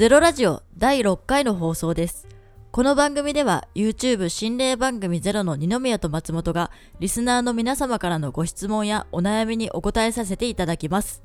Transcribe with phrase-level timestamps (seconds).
[0.00, 2.26] ゼロラジオ第6回の放送です。
[2.70, 11.22] この番組では YouTube 心霊番組ゼロの二宮と松本がリスナーの皆様からのご質問やお悩みにお答えさせていただきます。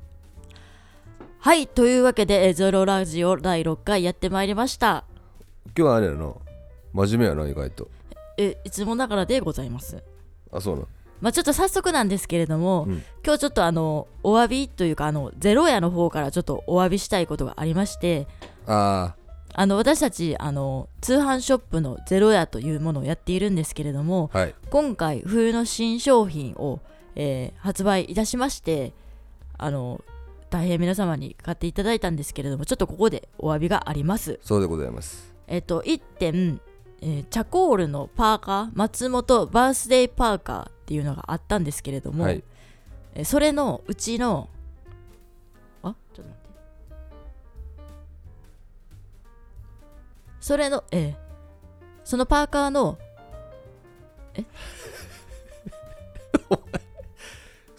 [1.38, 5.06] はい、というわけでえーゼロラジオ第6回やってまいりました。
[5.68, 6.34] 今日はあれやな
[6.92, 7.88] 真面目やな意外と
[8.36, 10.04] え、いつもながらでございます。
[10.52, 10.86] あそうなん
[11.22, 18.28] まあちょっと早速なんですけれども、うん今日ちょっとあのお詫びというかあのゼロ屋の方からちょっとお詫びしたいことがありまして
[18.66, 19.14] あ
[19.58, 24.54] あの私たちあの通販ショップのゼロ屋というものをやっているんですけれどもあはい。
[24.70, 26.80] 今回冬の新商品を、
[27.14, 28.92] えー発売いたしまして
[29.56, 30.04] あの
[30.50, 34.38] 大変皆様に買っていただいたんですけれどもちょっとここでお詫びがあります。
[34.42, 35.34] そうでございます。
[35.46, 36.60] えっと1点、
[37.00, 42.44] えーチャコールのパーカー松本バースデーパーカーっていうのがあったんですけれども、はい。
[43.14, 44.50] えーそれのうちの
[50.46, 51.14] それのえー
[52.04, 52.98] そのパーカーの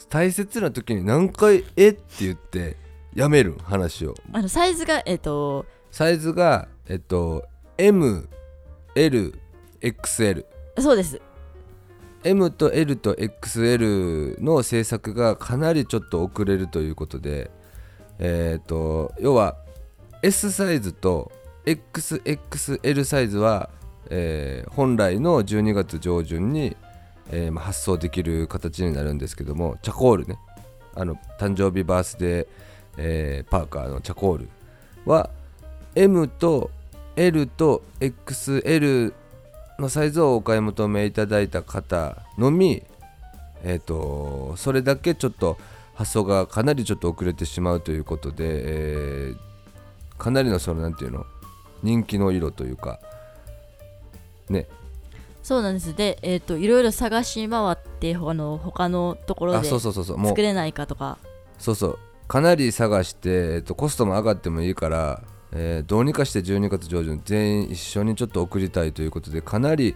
[0.09, 2.75] 大切な時に何回「えっ?」て言って
[3.15, 4.15] やめるん話を。
[4.33, 7.45] あのサイズがえっ、とサイズがえっと
[7.77, 8.27] MLXL
[10.77, 11.21] そうです。
[12.25, 17.49] M と L と XL の制作がかなりちょっと遅れるということで
[18.19, 19.55] えっ、と要は
[20.21, 21.31] S サイズと
[21.67, 23.69] XXL サイズは、
[24.09, 26.78] えー本来の12月上旬に、
[27.29, 30.39] えーまあ発送できる形になるんですけどもチャコールね。
[30.95, 32.47] あの誕生日バースデー、
[32.97, 34.50] えーパーカーのチャコール
[35.06, 35.29] は
[35.95, 36.72] M と
[37.17, 39.13] L と XL
[39.77, 42.81] のサイズをお買い求めいただいた方のみ、
[43.63, 45.57] えー、とそれだけちょっと
[45.95, 49.47] 発送がかなりちょっと遅れてしまうということで、えー
[50.17, 51.25] かなりのそのなんていうの
[51.83, 52.99] 人気の色というか
[54.49, 54.67] ね。
[55.43, 55.95] そうなんです。
[55.95, 60.17] でえっ、といろいろ探し回ってあの他のところであそうそうそうそう。
[60.17, 61.17] もう作れないかとか。
[61.57, 61.99] そうそう。
[62.27, 65.21] かなり探して、えー、とコストも上がってもいいから、
[65.53, 69.95] えーどうにかして12月上旬全員一緒にちょっと送りたいということでかなり、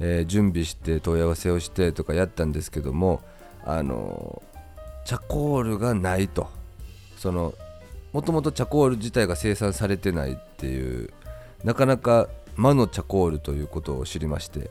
[0.00, 3.20] えー準備して問い合わせをしてとかやったんですけども
[3.64, 6.48] あのーチャコールがないと。
[7.18, 7.54] その
[8.16, 11.10] もともとチャコール自体が生産されてないっていう
[11.64, 14.70] なかなか魔のチャコールということを知りまして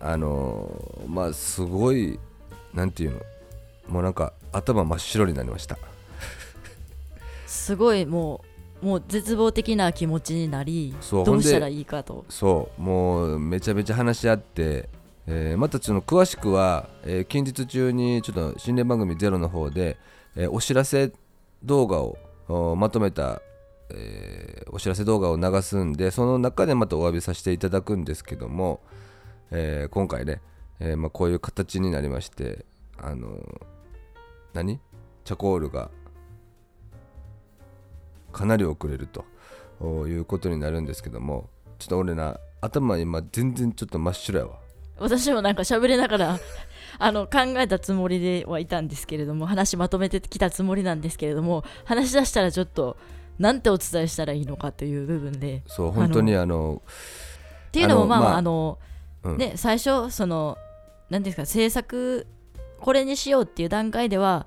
[0.00, 2.18] あのーまあすごい
[2.72, 3.20] なんていうの
[3.86, 5.76] もうなんか頭真っ白になりました。
[7.46, 8.42] すごいも
[8.82, 12.24] うもう絶望的な気持ちになりどうしたらいいかと。
[12.30, 14.88] そうもうめちゃめちゃ話し合って、
[15.26, 19.98] えーまたその詳しくは、えー近日中にちょっと心霊番組ゼロの方で、
[20.34, 21.12] えーお知らせ
[21.64, 23.40] 動画をまとめた、
[23.90, 28.80] えーお知らせ動画を流すんでその中でまたお詫びさせていただくんですけども、
[29.50, 30.40] えー今回ね、
[30.80, 32.64] えーまあ、こういう形になりまして
[32.96, 33.38] あの
[34.54, 34.80] 何？
[35.24, 35.90] チャコールが
[38.32, 39.26] かなり遅れると
[40.08, 44.61] いうことになるんですけどもちょっと俺な頭今全然ちょっと真っ白やわ。
[45.02, 46.38] 私もなんか喋りながら
[46.98, 52.96] あの考えたつもりではいたんですけれども話まとめてきたつもりなんですけれども話し出したらちょっと
[53.38, 56.82] なんてお伝えしたらいいのかという部分でそう本当にあの
[57.68, 58.78] っていうのもまあまああの
[59.24, 59.36] うん。
[59.36, 60.58] ね最初その
[61.10, 62.26] 何ですか制作
[62.80, 64.46] これにしようっていう段階では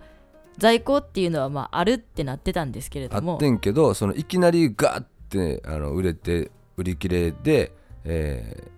[0.57, 3.33] 在庫っていうのはまああるってなってたんですけれども。
[3.33, 7.73] あってんけどそのいきなりガーってあの売れて売り切れで、
[8.03, 8.75] えー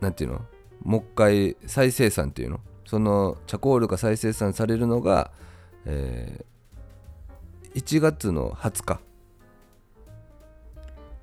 [0.00, 0.40] なんていうの？
[0.82, 2.60] もう一回再生産っていうの？
[2.84, 5.30] そのチャコールが再生産されるのが、
[5.84, 6.56] えー
[7.76, 9.00] 1月の20日。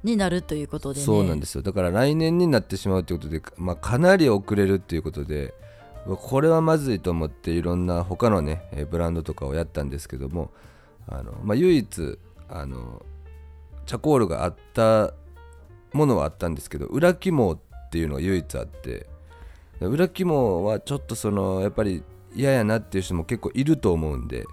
[0.04, 1.06] になるということでね。
[1.06, 1.64] そうなんですよ。
[1.64, 5.54] だから来年になってしまうということで、まあ、かなり遅れるっていうことで
[6.06, 10.52] これはまずいと思っていろんな他のねえーブランドとかをやったんですけども
[11.08, 12.20] あの、まあ、唯一
[12.50, 13.04] あの
[13.86, 15.14] チャコールがあった
[15.92, 19.08] ものはあったんですけど裏肝っていうのが唯一あって
[19.90, 22.04] 裏肝はちょっとそのやっぱり
[22.36, 24.46] 嫌やなっていう人も結構いると思うんで、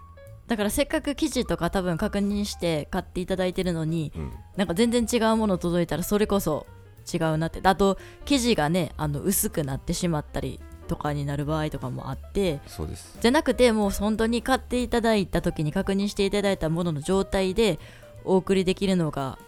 [0.47, 6.67] だからせっかく生地とか多分確認して買っていただいてるのにうん、なんか全然違うもの届いたらそれこそ
[7.13, 7.61] 違うなって。
[7.63, 13.17] あと生地がねあの薄くなってしまったりとかになる場合とかもあってそうです。
[13.21, 17.79] じゃなくてもう本当に買っていただいた時に確認していただいたものの状態で
[18.25, 19.39] お送りできるのが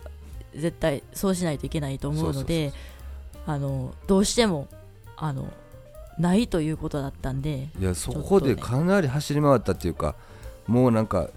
[0.55, 2.73] 絶対そうしないといけないと思うので
[3.47, 4.69] あのどうしても
[5.17, 5.53] あの
[6.23, 10.15] ないということだったんでいやそこでかなり走り回ったっていうか
[10.67, 11.29] もうなんか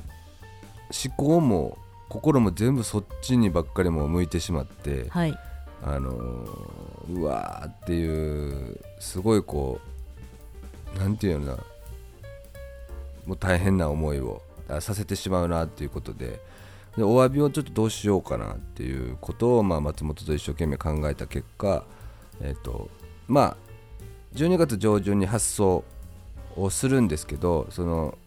[1.04, 1.78] 思考も
[2.08, 5.38] 心も全部そっちにばっかりもう向いてしまって、はい。
[5.84, 9.80] あのーうわーっていうすごいこ
[10.96, 11.64] うなんていうのかな
[13.28, 16.40] もう大変な思いをあさせてしまうなっていうことで
[16.98, 21.84] でお詫びをちょっとどうしようかなっていうことを、まあ、松本と一生懸命考えた結果、
[22.42, 22.90] えっと
[23.28, 23.58] まあ
[24.36, 25.84] 12月上旬に発送
[26.56, 28.18] をするんですけどその、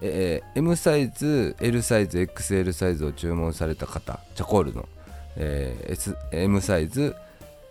[0.00, 4.88] えー M サイズ L サイズ XL サイズを注文された方チャコールの、
[5.36, 7.14] えー S M サイズ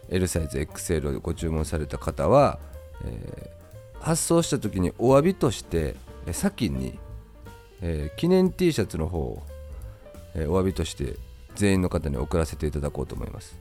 [0.09, 2.59] L サイズ XL をご注文された方は、
[3.05, 3.61] えー
[4.01, 5.95] 発送した時にお詫びとして
[6.31, 6.97] 先に、
[7.81, 9.43] えー記念 T シャツの方を、
[10.33, 11.17] えーお詫びとして
[11.55, 13.55] 全員の方に送らせていただこうと思います。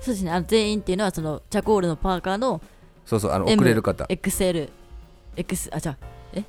[0.00, 0.30] そうですね。
[0.32, 2.60] あの全員っていうのはそのチャコールのパーカーの
[3.08, 4.04] そうそうあの送れる方。
[4.04, 4.68] XL
[5.34, 5.96] X あじゃあ
[6.34, 6.44] え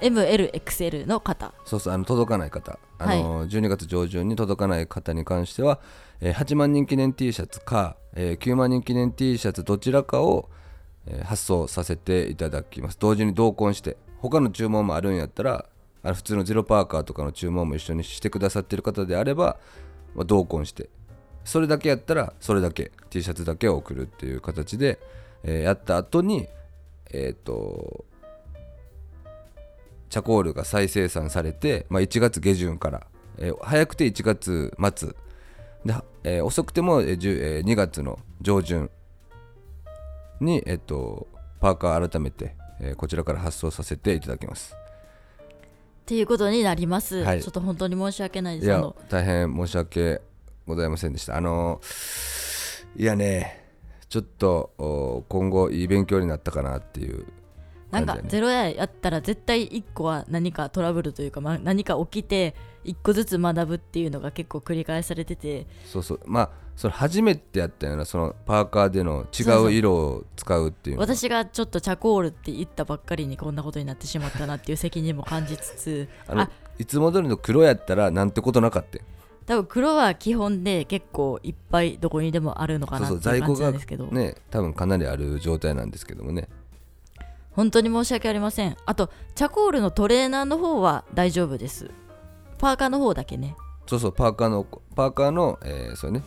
[0.00, 1.52] ？MLXL の方。
[1.64, 5.80] そうそうあの届かない方、あの12月上旬に届かない方に関しては、
[6.20, 10.48] えー8万人記念 T シャツか、えー9万人記念 T シャツどちらかを、
[11.06, 12.96] えー発送させていただきます。
[13.00, 15.66] 同時に同梱して他の注文もあるんやったら
[16.04, 19.58] あの普通のゼロパーカーとかの注文も一緒にしてくださってる方であれば、
[20.14, 20.88] まあ、同梱して
[21.44, 25.00] それだけやったらそれだけ T シャツだけを送るっていう形で、
[25.44, 26.48] えーやった後に
[27.12, 28.04] えっ、と
[30.08, 33.06] チャコールが再生産されて、まあ、1月下旬から、
[33.38, 35.14] えー早くて1月末。
[35.84, 35.94] で、
[36.24, 38.90] えー遅くても、えー10えー2月の上旬
[40.40, 41.28] に、えっと
[41.60, 44.74] パーカー改めて、えーこちらから発送させていただきます。
[44.74, 47.42] っていうことになります、はい。
[47.42, 48.78] ちょっと本当に申し訳ないでいやす。
[48.78, 50.20] あの大変申し訳
[50.66, 51.36] ございませんでした。
[51.36, 51.80] あの
[52.96, 53.69] いやね
[54.10, 57.24] ちょっとお今後いい勉強になったかなっていう
[57.90, 62.54] なんかゼロややったら絶対1個は何かトラブルというか、まあ、何か起きて
[62.84, 65.66] 1個ずつ学ぶっていうのが結構繰り返されてて。
[65.86, 66.20] そうそう。
[66.24, 76.08] まあそれ初めてやったようなそのパーカーでの違う色を使うっていうの私がちょっとチャコールって言ったばっかりにこんなことになってしまったなっていう責任も感じつつ。
[76.26, 79.04] あのあいつも通りの黒やったらなんてことなかったよ
[79.50, 84.06] 多分黒は基本で結構いっぱいどこにでもあるのかなっていうんですけど。
[84.06, 86.48] ね多分かなりある状態なんですけどもね。
[87.50, 88.76] 本当に申し訳ありません。
[88.86, 91.90] あとチャコールのトレーナーの方は大丈夫です。
[92.58, 93.56] パーカーの方だけね。
[93.88, 96.22] そうそうパーカーのパーカーの、えーそうね。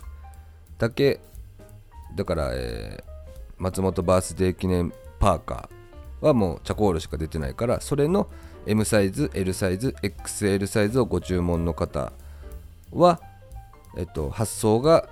[0.78, 1.22] だけ
[2.18, 3.14] だから、えー
[3.58, 8.28] 松本バースデー記念パーカーはもうチャコールしか出てないからそれの
[8.66, 12.12] M サイズ L サイズ XL サイズをご注文の方
[12.94, 13.20] は、
[13.98, 15.08] えっと、発送が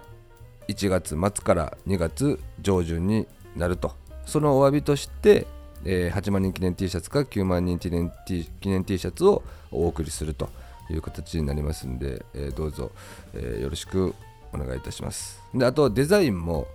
[0.67, 3.93] 1月末から2月上旬になると。
[4.25, 5.47] そのお詫びとして、
[5.83, 10.49] えー8万人記念 T シャツか9万人記念 T, 記念 T シャツをお送りすると
[10.89, 12.91] いう形になりますんで、えーどうぞ、
[13.33, 14.13] えーよろしく
[14.53, 15.41] お願いいたします。
[15.53, 16.67] であとデザインも、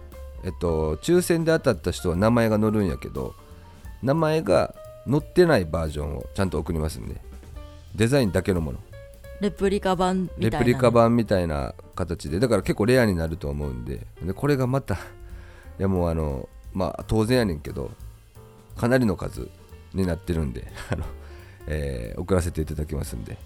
[0.45, 3.35] えっと、抽選で当たった人は名前が載るんやけど
[4.03, 4.75] 名前が
[5.09, 7.21] 載ってないバージョンをちゃんと送りますんで
[7.95, 8.79] デザインだけのもの。
[9.41, 12.41] レプリカ版みたいなね、レプリカ版みたいな形で。
[12.41, 14.07] だから結構レアになると思うんで。
[14.23, 14.99] でこれがまたい
[15.79, 17.91] やもうあのまあ当然やねんけど
[18.77, 19.49] かなりの数
[19.93, 21.05] になってるんで あの、
[21.67, 23.37] えー送らせていただきますんで。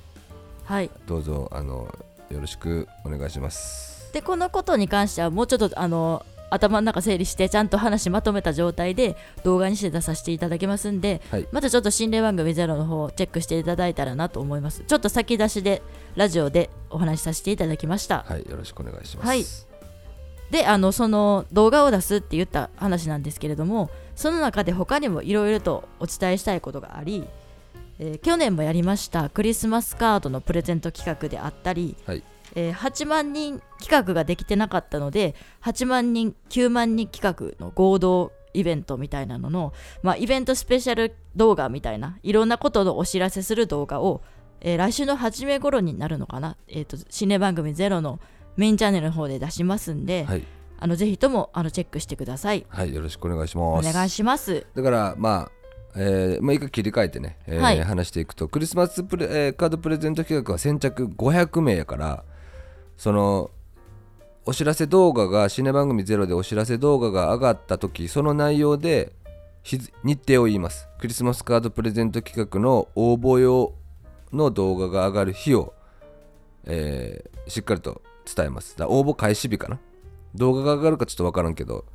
[0.64, 0.90] はい。
[1.06, 1.92] どうぞあの
[2.30, 4.12] よろしくお願いします。
[4.12, 11.48] でこのことに関してはもうちょっとあの頭の中整理してちゃんと話まとめた状態で動画にして出させていただきますんで、はい。
[11.52, 14.84] またちょっと心霊番組ゼロの方をチェックしていただいたらなと思います。
[14.86, 15.82] ちょっと先出しで
[16.16, 18.24] ラジオでお話しさせていただきました。
[18.26, 19.26] はいよろしくお願いします。
[19.26, 19.44] はい。
[20.50, 27.24] であのその動画を出すって言った話なんですけれどもその中で他にもいろいろとお伝えしたいことがあり、
[28.00, 32.22] えー去年もやりましたクリスマスカードのプレゼント企画であったり、はい
[32.54, 44.22] えー8万人企画ができてなかったので8万人9万人企画の合同イベントみたいなのの、まあ、イベントスペシャル動画みたいないろんなことのお知らせする動画を、
[44.60, 48.20] えー来週の初め頃になるのかな、えー、とシネ番組ゼロの
[48.56, 50.44] メインチャンネルの方で出しますんで、はい、
[50.78, 52.66] あのぜひともあのチェックしてください。
[52.68, 54.66] はい、よろしくお願いしおます願いします。
[54.74, 55.50] だからまあ
[55.96, 62.24] えーまあ、一回切り替えてね、えーはい話していくとクリスマスプレ、えーカードプレゼント企画は先着500名やから
[63.00, 63.50] その
[64.44, 69.14] お知らせ動画がシネ番組ゼロでお知らせ動画が上がった時その内容で
[69.64, 70.86] 日程を言います。
[70.98, 73.72] クリスマスカードプレゼント企画の応募用
[74.34, 75.72] の動画が上がる日を、
[76.64, 78.02] えーしっかりと
[78.36, 78.76] 伝えます。
[78.76, 79.78] だ応募開始日かな？
[80.34, 81.86] 動画が上がるかちょっと分からんけど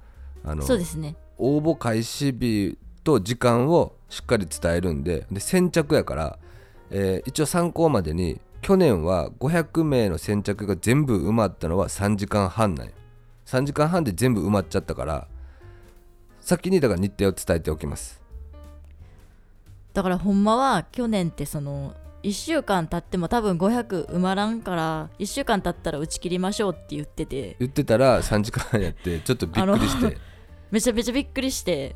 [0.44, 1.16] あのそうですね。
[1.38, 6.40] 応募開始日と時間をしっかり伝えるんでで先着やから、
[6.90, 12.94] えー一応参考までに去年は500名の先着が全部埋まったのは3時間半なんよ
[13.46, 15.28] 3時間半で全部埋まっちゃったから
[16.42, 18.24] 先にだから日程を伝えておきます。
[19.94, 21.94] だからほんまは去年ってその
[22.24, 27.58] 1週間経っても多分500埋まらんから1週間経ったら打ち切りましょうって言ってて。
[27.60, 30.18] 言ってたら3時間やってちょっとびっくりして。
[30.72, 31.96] めちゃめちゃびっくりして。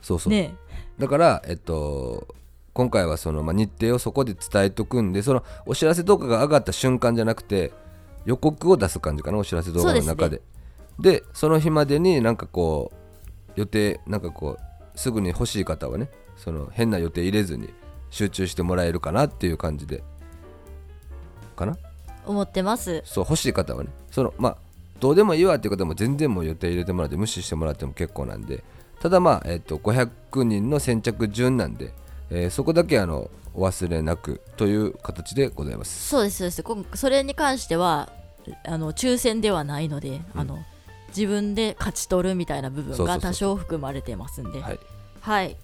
[0.00, 0.54] そうそう、ね。
[0.98, 2.34] だからえっと
[2.72, 7.72] 今回はその、まあ、日程をそこで伝えとくんでそのお知らせ動画が上がった瞬間じゃなくて
[8.24, 10.40] 予告を出す感じかなお知らせ動画の中で。
[10.98, 17.72] でその日までになんかこう予定なんかこうすぐに欲しい方はねその変な予定入れずに
[18.10, 20.02] 集中してもらえるかなっていう感じで
[21.56, 21.76] かな？
[22.26, 23.02] 思ってます。
[23.04, 23.90] そう欲しい方はね。
[24.10, 24.56] そのまあ
[25.00, 28.62] どうでもいいわっていう方も全然もう予定入れてもらって無視してもらっても結構なんで。
[29.00, 31.94] ただまあ、えっと500人の先着順なんで、
[32.30, 36.08] えーそこだけあのお忘れなくという形でございます。
[36.08, 36.62] そうですそうです。
[36.62, 38.10] こそれに関しては
[38.64, 40.40] あの抽選ではないので、うん。
[40.40, 40.58] あの
[41.08, 44.60] 自分で勝ち取るみたいな部分が多少含まれてますんで。
[44.60, 44.78] はい。
[45.20, 45.56] はい。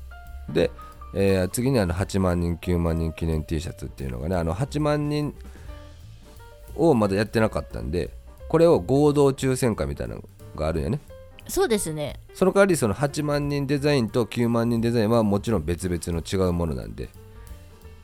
[0.49, 0.71] で、
[1.15, 5.35] えー次にあの8万人9万人記念 T シャツっていうのがねあの8万人
[6.75, 8.11] をまだやってなかったんで
[8.49, 11.01] これを合同抽選会みたいなのがあるんやね
[11.49, 12.19] そうですね。
[12.35, 17.09] その代わりその8万人デザインと9万人デザインはもちろん別々の違うものなんで。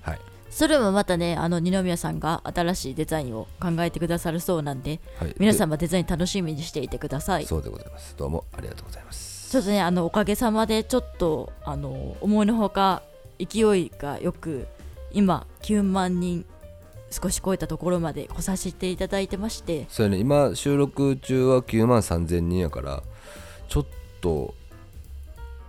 [0.02, 0.20] はい。
[0.50, 5.34] それもまたねあの二宮さんが新しいデザインを考えてくださるそうなんではい。
[5.38, 7.42] 皆様デザイン楽しみにしていてください。
[7.42, 8.14] でそうでございます。
[8.16, 9.50] どうもありがとうございます。
[9.50, 13.02] ちょっとねあのおかげさまでちょっとあの思いのほか
[13.38, 14.66] 勢いがよく
[15.12, 16.46] 今9万人
[17.10, 19.86] 少し超えたところまで来させていただいてまして。
[19.90, 23.02] それね今収録中は9万3000人やから
[23.72, 23.86] ちょっ
[24.20, 24.54] と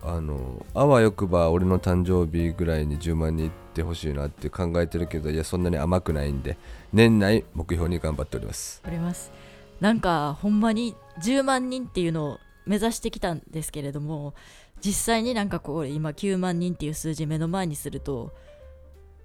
[0.01, 6.57] あのあわよくば俺の誕生日ぐらいに10万人いってほしいなって考えてるけどいやそんなに甘くないんで
[6.91, 8.83] 年内目標に頑張っております。
[8.86, 9.31] おります。
[9.79, 14.33] なんかほんまに10万人っていうのを目指してきたんですけれども
[14.81, 18.33] 実際になんかこう今9万人っていう数字目の前にすると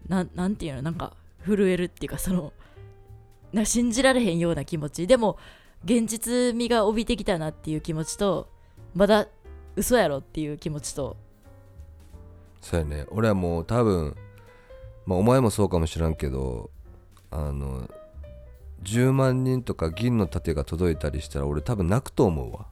[0.06, 2.52] ななんていうのなんか震えるっていうかその
[3.52, 5.08] な信じられへんような気持ち。
[5.08, 5.37] でも
[5.85, 8.56] 現実味が帯びてきたなっていう気持ちと
[8.99, 9.28] まだ
[9.76, 11.17] 嘘やろっていう気持ちと。
[12.61, 13.07] そうやね。
[13.12, 14.17] 俺はもう多分
[15.07, 16.71] まあお前もそうかもしらんけど
[17.31, 17.88] あの
[18.83, 22.67] 10万人とか銀の盾が届いたりしたら俺多分泣くと思うわ。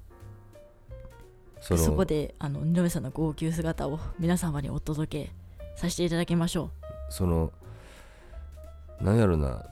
[1.61, 5.33] そのそこであの二宮さんの号泣姿を皆様にお届け
[5.77, 6.73] させていただきましょ
[7.09, 7.53] その
[9.01, 9.65] なんやろな、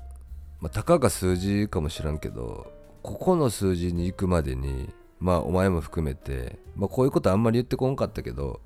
[0.61, 4.89] まあ、たかが数字かもしらんけどここの数字に行くまでに
[5.25, 8.61] まあお前も含めて、まあ、こういうことあんまり言ってこんかったけど、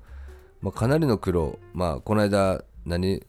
[0.59, 3.25] まあ、かなりの苦労まあこの間何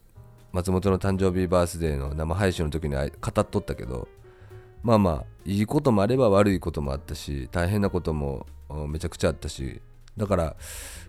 [0.53, 3.11] 松本の誕生日バースデーの生配信の時に語っ
[3.47, 4.09] とったけど
[4.83, 8.47] まあまあいいこともあれば悪いこともあったし大変なことも
[8.89, 9.81] めちゃくちゃあったし
[10.17, 10.57] だから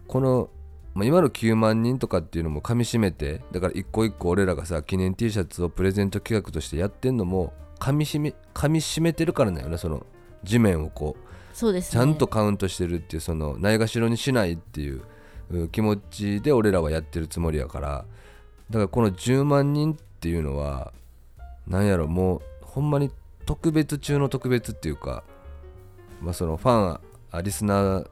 [0.07, 0.51] この、
[0.93, 10.05] まあ、今の9万人とかっていうのもかみしめてだから一個一個俺らがさ記念 T シャツをプレゼント企画としてやってんのもかみしめかみしめてるからだよねその
[10.43, 11.30] 地面をこう。
[11.53, 11.91] そうですね。
[11.91, 15.01] ちゃんとカウントしてるっていうそのないがしろにしないっていう
[15.71, 18.05] 気持ちで俺らはやってるつもりやから。
[18.69, 20.93] だからこの10万人っていうのは
[21.67, 23.11] なんやろもうほんまに
[23.45, 25.23] 特別中の特別っていうか
[26.21, 26.99] まあそのファン
[27.31, 28.07] あリスナー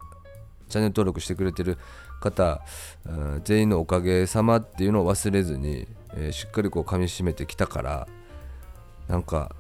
[0.68, 1.78] チャンネル登録してくれてる
[2.20, 2.62] 方
[3.06, 8.08] うん全員のおかげさまっていうのを忘れずに、えーしっかりこう噛みしめてきたから
[9.08, 9.56] なんか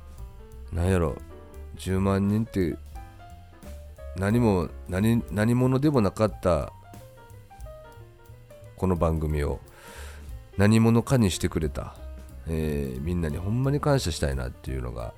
[0.73, 1.15] なんやろ
[1.77, 2.75] 10万人って
[4.15, 6.71] 何も何何者でもなかった
[8.75, 9.59] この番組を
[10.57, 11.95] 何者かにしてくれた、
[12.47, 15.13] えーみんなにほんまに感謝したいなっていうのが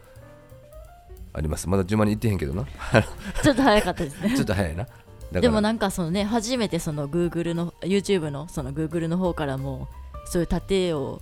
[1.33, 1.69] あります。
[1.69, 2.65] まだ10万人いってへんけどな。
[3.41, 4.33] ちょっと早かったですね。
[4.35, 4.87] ちょっと早いな。
[5.31, 9.87] でもなんかそのね初めてその Google の YouTube のその Google の方からも
[10.25, 11.21] そういう盾を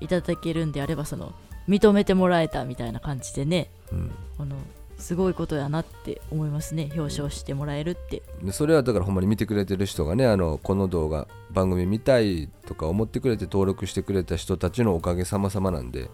[0.00, 1.34] いただけるんであればその
[1.68, 3.70] 認めてもらえたみたいな感じでね。
[3.92, 4.10] うん。
[4.38, 4.56] あの
[4.98, 6.90] すごいことやなって思いますね。
[6.94, 8.22] 表彰してもらえるって。
[8.42, 16.10] でそれはだからほんまに見てくれてる人がねあのこの動画番組見たいとか思ってくれて登録してくれた人たちのおかげさまさまなんで。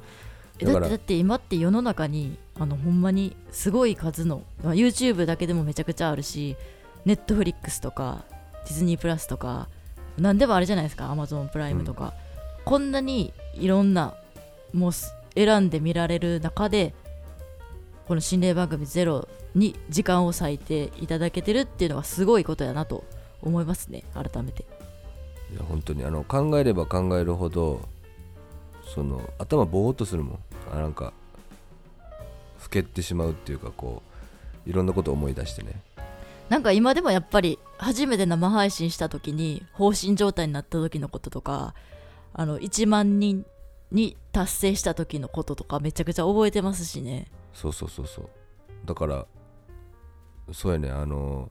[0.60, 6.56] だからえだってだって今って世の中にあのほんまにすごい数の、まあ YouTube だけでもめちゃくちゃあるし
[7.06, 8.24] Netflix とか
[8.64, 9.68] ディズニープラスとか
[10.18, 12.12] 何でもあるじゃないですか Amazon プライムとか、
[12.64, 14.14] こんなにいろんな
[14.72, 16.94] もうす選んで見られる中で
[18.08, 23.04] この心霊番組ゼロに時間を割いていただけてるっていうのはすごいことやなと
[23.42, 24.64] 思いますね改めて。
[25.52, 27.86] いや本当にあの考えれば考えるほど
[28.94, 30.38] その頭ぼーっとするもん。
[30.72, 31.12] あなんか
[32.62, 34.02] 老けってしまうっていうかこ
[34.66, 35.82] ういろんなことを思い出してね。
[36.48, 41.74] なんか今でもやっぱり初めて生配信した時に放心状態になった時のこととか
[42.32, 43.44] あの1万人
[43.92, 48.28] に達成した時のこととかめちゃくちゃ覚えてますしねそうそうそうそう。
[48.84, 49.26] だから
[50.52, 51.50] そうやねあの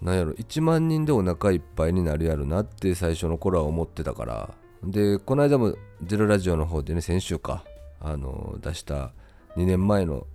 [0.00, 4.54] なんやろ1万人でお腹いっぱいになるやろなって最初の頃は思ってたから。
[4.82, 7.64] でこの間も「ゼロラジオ」の方でね先週か
[8.00, 9.12] あの出した
[9.56, 10.26] 2年前の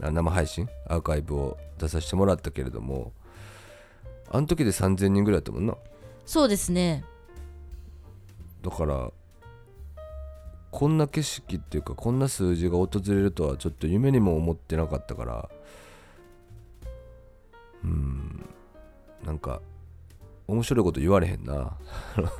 [0.00, 3.12] あ生配信アーカイブを出させてもらったけれども
[4.30, 5.76] あの時で3000人ぐらいだったもんな。
[6.24, 7.04] そうですね。
[8.62, 9.10] だから
[10.70, 15.48] こんな景色っていうかこんな数字が訪れるとはちょっと夢にも思ってなかったから
[17.84, 18.48] うん
[19.24, 19.60] なんか
[20.46, 21.76] 面白いこと言われへんな。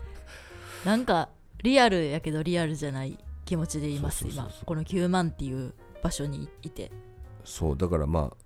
[0.85, 1.29] なんか
[1.63, 4.49] リアルやけどリアルじゃない気持ちでいます今。
[4.65, 6.91] この9万っていう場所にいて。
[7.45, 8.37] そうだからまあ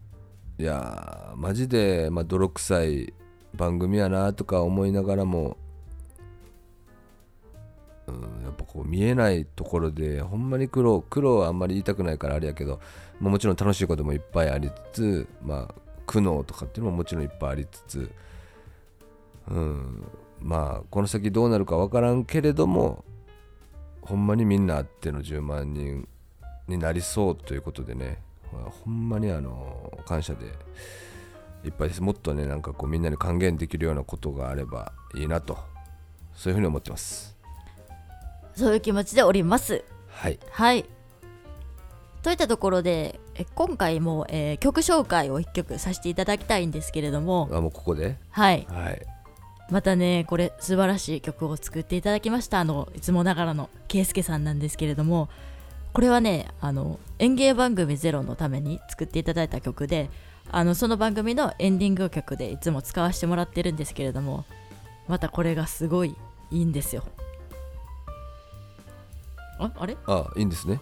[0.59, 3.15] いやーマジで、まあ、泥臭い
[3.55, 5.57] 番組やなとか思いながらも
[8.09, 12.81] うんやっぱこう見えないところでほんまに苦労苦労はあんまり言いたくないからあれやけど、
[13.21, 15.75] まあ、もちろん楽しいこともいっぱいありつつまあ
[16.07, 18.11] 苦悩とかっていうのももちろんいっぱいありつつ
[19.49, 20.05] うん
[20.41, 23.05] まあこの先どうなるか分からんけれども
[24.03, 26.09] ほんまにみんなあっての10万人
[26.67, 28.19] になりそうということでね
[28.85, 30.47] ほんまにあの感謝で
[31.65, 32.03] いっぱいです。
[32.03, 35.57] もっとねなんかこうみんなに還元できるようなことがあればいいなと
[36.35, 37.32] そういうふうに思ってます。
[38.55, 39.85] そういう気持ちでおります。
[40.09, 40.39] はい。
[40.51, 40.85] はい。
[42.23, 47.49] といったところでえ今回も、えー曲紹介を1曲させていただきたいんですけれども。
[47.53, 48.17] あもうここで？
[48.31, 48.67] はい。
[48.71, 49.03] はい。
[49.71, 52.61] またねこれ素晴らしい曲を作っていただきました。
[52.61, 55.29] あのいつもながらの圭介さんなんですけれども。
[55.93, 60.09] これはねあの演芸番組ゼロのために作っていただいた曲で
[60.51, 64.47] あのその番組のエンディング曲でいつも使わせてもらってるんですけれども
[65.07, 66.17] またこれがすごい
[66.51, 67.05] いいんですよ
[69.63, 69.97] ああれ？
[70.07, 70.81] あいいんですね。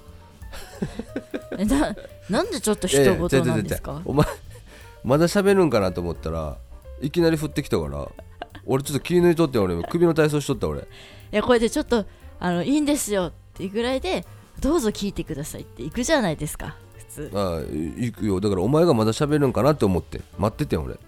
[1.58, 1.94] えな
[2.28, 4.02] なんでちょっと一言なんですか？
[4.04, 4.26] お前
[5.04, 6.56] まだ喋るんかなと思ったら
[7.00, 8.08] いきなり降ってきたから
[8.66, 10.80] 俺ちょっと気抜いとって俺首の体操しとった俺。
[10.80, 10.84] い
[11.30, 12.04] やこれでちょっと
[12.38, 14.24] あのいいんですよっていうぐらいで
[14.60, 17.30] どうぞ聞いてくださいって行くじゃないですか普通。
[17.34, 18.40] あい行くよ。
[18.40, 20.20] だからお前がまだ喋るんかなって思って。
[20.38, 20.98] 待っててん俺。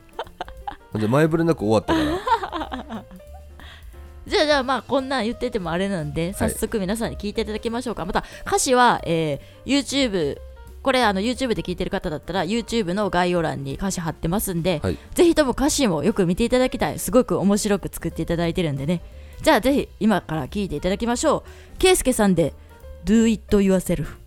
[0.94, 1.98] で前触れなく終わったか
[2.92, 3.04] ら
[4.26, 10.38] じゃあじゃあまあこんなん言っててもあれなんで早速皆さんに聞いていただきましょうか、また歌詞は、えー YouTube
[10.82, 14.98] これあの YouTube で聞いてる方だったら YouTube の概要欄に歌詞貼ってますんで、はい。
[15.14, 16.98] ぜひとも歌詞もよく見ていただきたい。
[16.98, 19.00] すごく面白く作っていただいてるんでね。
[19.42, 21.44] じゃあぜひ今から聞いていただきましょ
[21.76, 21.78] う。
[21.78, 22.52] ケイスケさんで
[23.04, 24.06] Do It Yourself「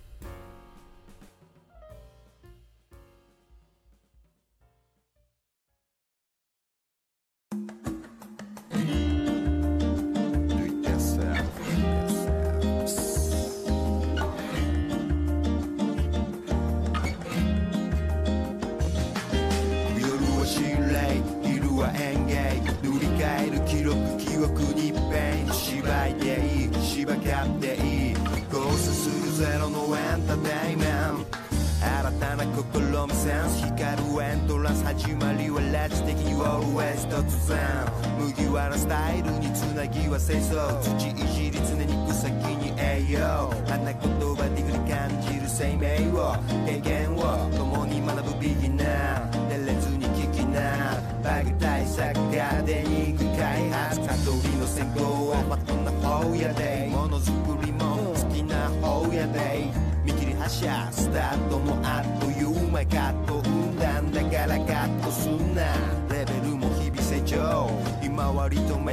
[40.16, 40.80] は清掃。
[40.80, 42.65] 土いじり常に草木に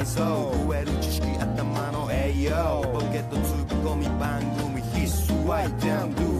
[0.04, 6.33] 割と瞑想増える知識頭の栄養ポケットツッコミ番組必須 Why don't do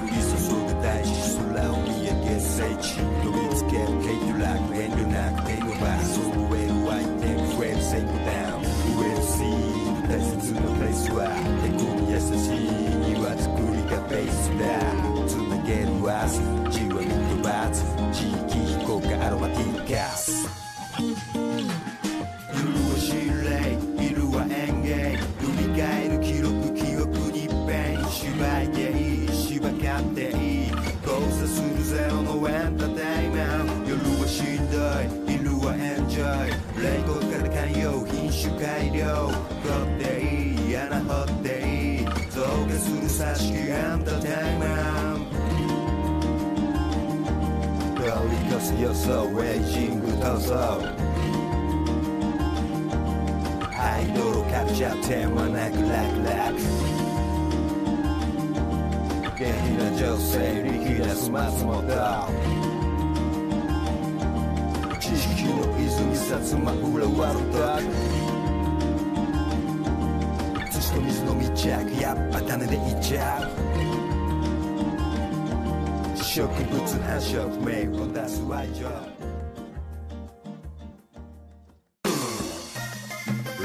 [0.00, 4.24] police sauvetage, ils sont là, on y est, guess, say, chill, do it, get, hate
[4.26, 8.18] you like, when you knock, they go back, so well, white, them, friends, say, go
[8.24, 9.60] down, you will see,
[10.08, 12.66] that's it, to the place you are, they go, yes, I see,
[13.10, 14.96] you are the good, you face, you die,
[15.28, 16.90] to the get, was, you
[18.90, 21.39] coca, aromatic gas.
[60.20, 61.82] 性力出す松本
[65.00, 67.58] 知識の泉薩摩浦和のド
[70.70, 73.69] 土と水の密着やっぱ種でいっちゃう
[76.32, 78.86] 植物繁殖名を出す愛情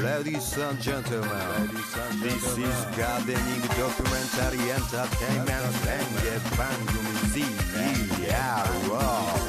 [0.02, 1.70] Ladies and gentlemen,
[2.20, 6.96] this is gardening documentary entertainment 演芸番組
[7.30, 9.45] ZERO Are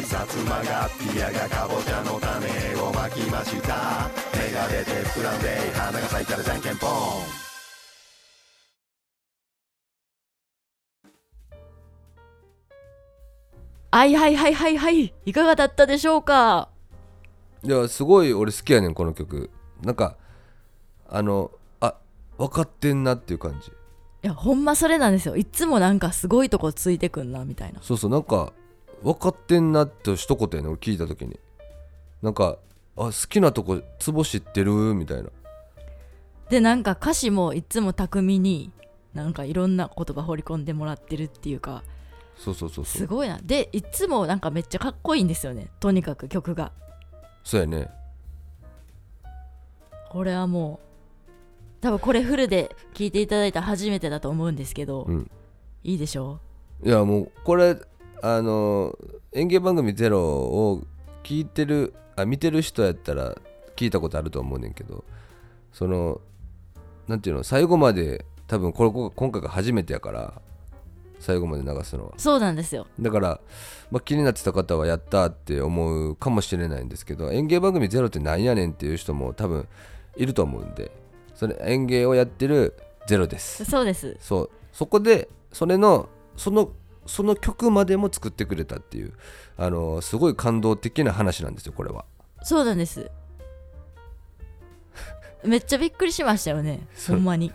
[0.00, 4.08] よよよいさつまがピアがかぼちゃの種をまきました。
[4.34, 6.90] 芽が出て膨らんで花が咲いたらじゃんけんぽん。
[13.92, 15.12] はいはいはいはいはい。
[15.26, 16.68] いかがだったでしょうか？
[17.62, 19.50] いやすごい俺好きやねんこの曲。
[19.82, 20.16] なんか
[21.08, 21.94] あのあ
[22.38, 23.70] 分かってんなっていう感じ。
[24.22, 25.36] いやほんまそれなんですよ。
[25.36, 27.80] いつもなんかすごいとこついてくんなみたいな。
[27.82, 28.52] そうそうなんか
[29.02, 31.38] 分かってんなって一言やね俺聞いた時に。
[32.22, 32.58] なんか
[32.96, 34.72] あ好きなとこツボ知ってる？
[34.94, 35.30] みたいな。
[36.50, 38.72] でなんか歌詞もいつも巧みに
[39.14, 41.82] なんかいろんな言葉放り込んでもらってるっていうか
[42.36, 42.98] そうそうそうそう。
[42.98, 43.38] すごいな。
[43.42, 45.68] でいつもなんかめっちゃかっこいいんですよね。
[45.80, 46.72] とにかく曲が。
[47.44, 47.88] そうやね。
[50.10, 50.80] これはも
[51.28, 55.30] う多分これフルで聴いていただいた初めてだと思うんですけど、うん。
[55.84, 56.40] いいでしょ
[56.84, 57.76] いやもうこれ
[58.22, 58.96] あの
[59.32, 60.82] 演芸番組「ゼロを
[61.22, 63.36] 聞いてるあ見てる人やったら
[63.76, 65.04] 聞いたことあると思うねんけど
[65.72, 66.20] その
[67.08, 70.40] なんていうの最後まで多分これこ今回が初めてやから
[71.18, 72.12] 最後まで流すのは。
[72.16, 72.86] うそうなんですよ。
[72.98, 73.40] だから、
[73.90, 79.68] まあ、気になってた方はやったって思うかもしれないんですけど演芸番組ゼロってなんやねんっていう人も多分
[80.16, 80.90] いると思うんで
[81.34, 82.74] それ演芸をやってる
[83.06, 83.64] ゼロです。
[83.64, 84.16] そうです。
[84.20, 84.50] そう。
[84.72, 86.70] そこでそれのその
[87.10, 89.12] その曲までも作ってくれたっていう
[89.58, 92.04] あのすごい感動的な話なんですよこれは。
[92.42, 93.10] そうなんです。
[95.44, 97.52] めっちゃびっくりしましたよね ほんまに。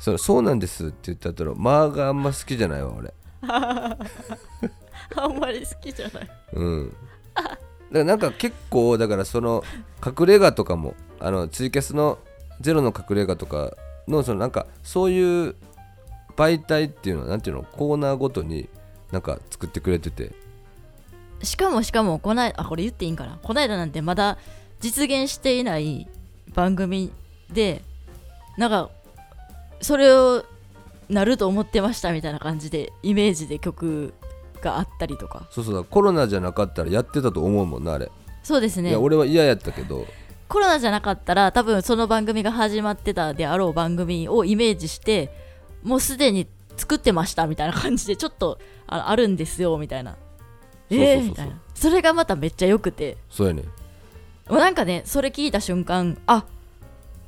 [0.00, 3.14] そのそうなんですって言ったとまあがあんま好きじゃないわ俺。
[5.14, 6.30] あんまり好きじゃない。
[6.54, 6.96] うん。
[7.36, 7.56] だか
[7.90, 9.62] らなんか結構だからその
[10.04, 12.18] 隠れ家とかもあのツイキャスの
[12.60, 13.76] ゼロの隠れ家とか
[14.08, 15.54] のそのなんかそういう
[16.38, 18.68] 媒体っていうのはなんていうのコーナーごとに
[19.10, 20.32] なんか作ってくれてて。
[21.42, 23.38] しかもしかもこないあこれ言っていいんかな。
[23.42, 24.38] こないだなんてまだ
[24.80, 26.08] 実現していない
[26.54, 27.12] 番組
[27.52, 27.82] で
[28.56, 28.90] なんか
[29.80, 30.44] それを
[31.08, 34.14] なると思ってましたみたいな感じでイメージで曲
[34.60, 35.46] があったりとか。
[35.50, 38.10] そうそうだコロナじゃなかったらやってたと思うもんなあれ、
[38.42, 38.90] そうですね。
[38.90, 40.06] いや俺は嫌やったけど。
[40.48, 45.30] コロナじゃなかったら多分その番組が始まってたであろう番組をイメージして
[45.88, 46.46] もうすでに
[46.76, 50.16] 作ってましたみたいな感じでちょっとああるんですよみたいな。
[50.90, 51.06] そうそうそうそう。
[51.06, 51.60] えーみたいな。
[51.74, 53.16] それがまためっちゃ良くて。
[53.30, 53.62] そうやね。
[54.48, 56.44] もうなんかねそれ聞いた瞬間あ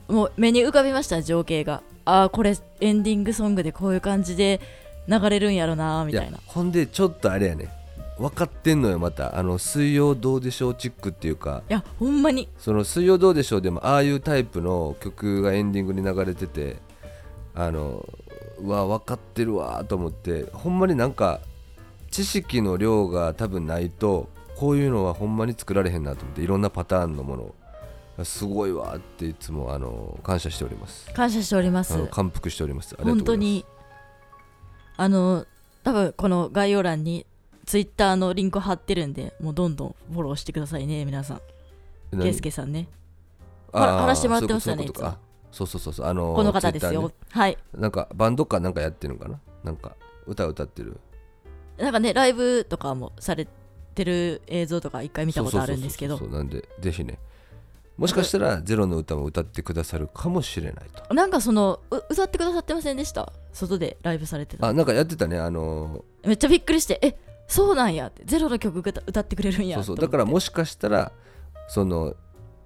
[0.09, 1.83] もう目に浮かびました情景が。
[2.05, 4.61] あーこれエンディングソングでこういう感じで
[5.09, 6.33] 流れるんやろなみたいな。
[6.33, 7.69] やほんでちょっとあれやね。
[8.19, 9.39] 分かってんのよまた。
[9.39, 11.63] あの水曜どうでしょうチックっていうか。
[11.71, 12.49] いやほんまに。
[12.59, 16.77] その水曜どうでしょうでもああいうタイプの曲がエンディングに流れてて
[17.55, 18.07] あの
[18.63, 21.41] うわ分かってるわと思ってほんまになんか
[22.11, 27.55] 知識の量が多分ないとこういうのはほんまに作られへんなと思っていろんなパターンのも
[28.17, 31.11] のすごいわっていつもあの感謝しております。
[31.15, 32.07] 感謝しております。
[32.09, 32.95] 感服しております。
[33.03, 33.65] 本当に
[34.97, 35.47] あの
[35.83, 37.25] 多分この概要欄に
[37.65, 41.41] ツイッターのリンク貼ってるんでもうどんどんフォローしてくださいね皆さん。
[42.11, 42.25] 何？
[42.25, 42.89] ケイスケさんね。
[43.73, 45.19] 話してもらってましたねいうことか
[45.53, 46.07] そうそうそうそう。
[46.07, 47.15] あのーこの方ですよ、ね。
[47.31, 47.59] はい。
[47.75, 49.41] なんかバンドかなんかやってるのかな？
[49.65, 50.99] なんか歌歌ってる。
[51.79, 53.49] なんかねライブとかもされ
[53.95, 56.19] てる映像とか一回見たことあるんですけど。
[56.19, 57.19] そうなんでぜひね。
[57.97, 61.13] もしかしたらゼロの歌も歌ってくださるかもしれないと。
[61.13, 63.33] なんかそのう歌ってくださってませんでした？
[63.53, 64.67] 外でライブされてた。
[64.67, 65.39] あなんかやってたね。
[65.39, 68.23] あのめっちゃびっくりしてえそうなんやって。
[68.25, 69.77] ゼロの曲歌歌ってくれるんや。
[69.77, 69.97] そうそう。
[69.97, 71.13] だからもしかしたら
[71.69, 72.15] その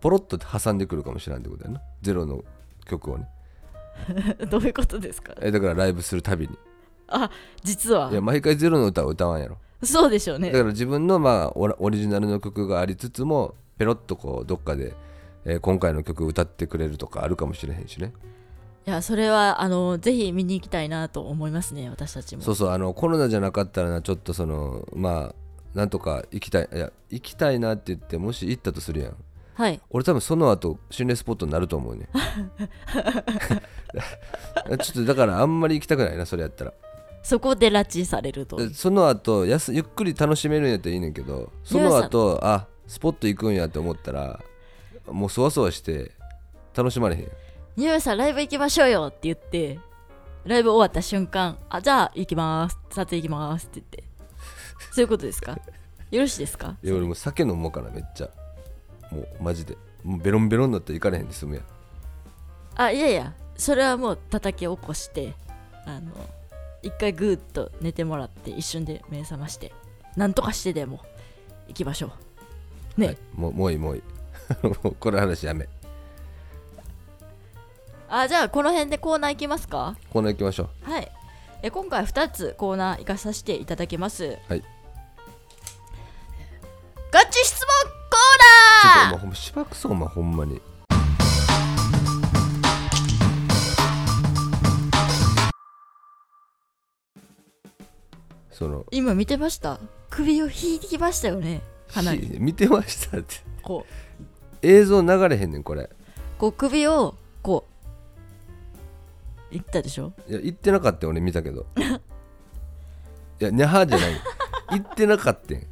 [0.01, 1.83] ポロッと挟んでくるかもしれないってことだよな。
[2.03, 2.45] ゼロの
[2.85, 3.29] 曲をね。
[4.51, 5.35] どういうことですか？
[5.41, 6.59] えだからライブするたびに。
[7.09, 7.31] あ
[7.63, 8.11] 実は？
[8.11, 9.59] いや毎回ゼロの歌を歌わんやろ。
[9.83, 10.51] そうでしょうね。
[10.51, 14.95] だから自分のまあオリジナルの曲がありつつもペロッとこうどっかで、
[15.45, 18.13] えー今回の曲歌ってくれるとかあるかもしれへんしね。
[18.87, 22.43] いやそれはあのぜひ見に行きたいなと思いますね私たちも。
[22.43, 25.35] そうそうあのコロナじゃなかったらなちょっとそのまあ
[25.75, 29.17] なんとか行きたいいや行きたいなって言ってもし行ったとするやん
[29.55, 29.81] はい。
[29.91, 32.09] 俺多分その後心霊スポットになると思うね。
[34.83, 36.73] ちょっとだからあんまり行きたくないなそれやったら。
[37.23, 38.57] そこで拉致されると。
[38.57, 44.41] でその後やすゆっくり楽しめるんやったらいいねんけどその後あスポット行くんやって思ったら
[45.07, 46.11] もうそわそわして
[46.77, 47.29] 楽しまれへん
[47.77, 49.79] ニューさんライブ行きましょうよって言って
[50.45, 52.79] ライブ終わった瞬間あじゃあ行きます。
[52.91, 54.05] 撮影行きますって言って。
[54.93, 55.57] そういうことですか？
[56.11, 56.77] よろしいですか？
[56.83, 58.29] いや俺もう酒飲もうからめっちゃ
[59.15, 59.77] もうマジで。
[60.03, 61.65] もうベロンベロンになったら行かれへんで済むやん。
[62.77, 63.33] あいやいや。
[63.57, 65.33] それはもう叩き起こして
[65.87, 66.11] あの
[66.83, 69.73] 一回グーッと寝てもらって一瞬で目覚まして。
[70.17, 71.01] なんとかしてでも
[71.69, 72.13] 行きましょ
[72.97, 73.01] う。
[73.01, 73.19] ね、はい。
[73.35, 74.03] もうもういいもういい。
[74.67, 75.69] もうこの話やめ。
[78.09, 79.97] あじゃあこの辺でコーナー行きますか？
[80.11, 80.91] コーナー行きましょう。
[80.91, 81.11] はい。
[81.63, 84.39] え今回2つコーナー行かさせていただきます。
[84.49, 84.63] はい。
[87.11, 87.93] ガチ質問
[88.95, 90.61] ちょっとお前コーナーほんましばくそお前ほんまに。
[98.51, 99.79] その今見てました？
[100.11, 101.61] 首を引いてきましたよね？
[101.93, 103.37] かなりひ見てましたって。
[103.63, 103.85] こ
[104.63, 105.83] 映像流れへんねんこれ。
[105.83, 105.89] う
[106.39, 107.67] こう首をこ
[109.51, 109.55] う。
[109.55, 110.13] いったでしょ？
[110.29, 111.67] いや言ってなかったよ俺見たけど。
[113.41, 114.21] いやにゃはじゃない。
[114.71, 115.67] 言ってなかったん。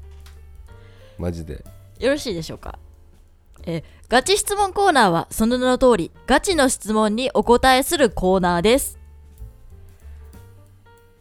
[1.19, 1.65] マジで。
[2.01, 2.79] よろしいでしょうか？
[3.64, 8.98] えーガチ質問コーナーはその名の通りガチの質問にお答えするコーナーです。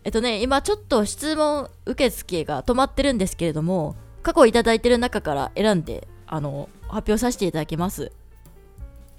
[0.04, 8.12] えっとね今ちょっと質問受付が止まってるんですけれども過去いただいてる中から選んであの発表させていただきます。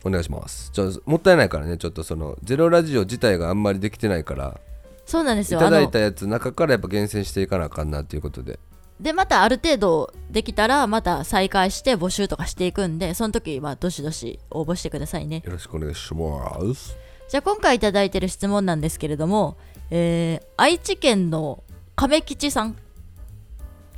[0.04, 0.70] お願いします。
[0.70, 4.60] ちょもったいないからねちょっとそのゼロラジオ自体があんまりできてないから
[5.06, 5.60] そうなんですよ。
[5.60, 8.52] いただいあたやつ中からやっぱ厳選していかなあかんなっていうことで。
[8.52, 8.71] の
[9.02, 15.42] でまたある程度できたらまた再開して募集とかしていくんでその時はどしどし応募してくださいね。
[15.44, 16.96] よろしくお願いします。
[17.28, 19.56] じゃあ今回いただいてる質問なんですけれども、
[19.90, 21.64] えー愛知県の
[21.96, 22.76] 亀吉さん。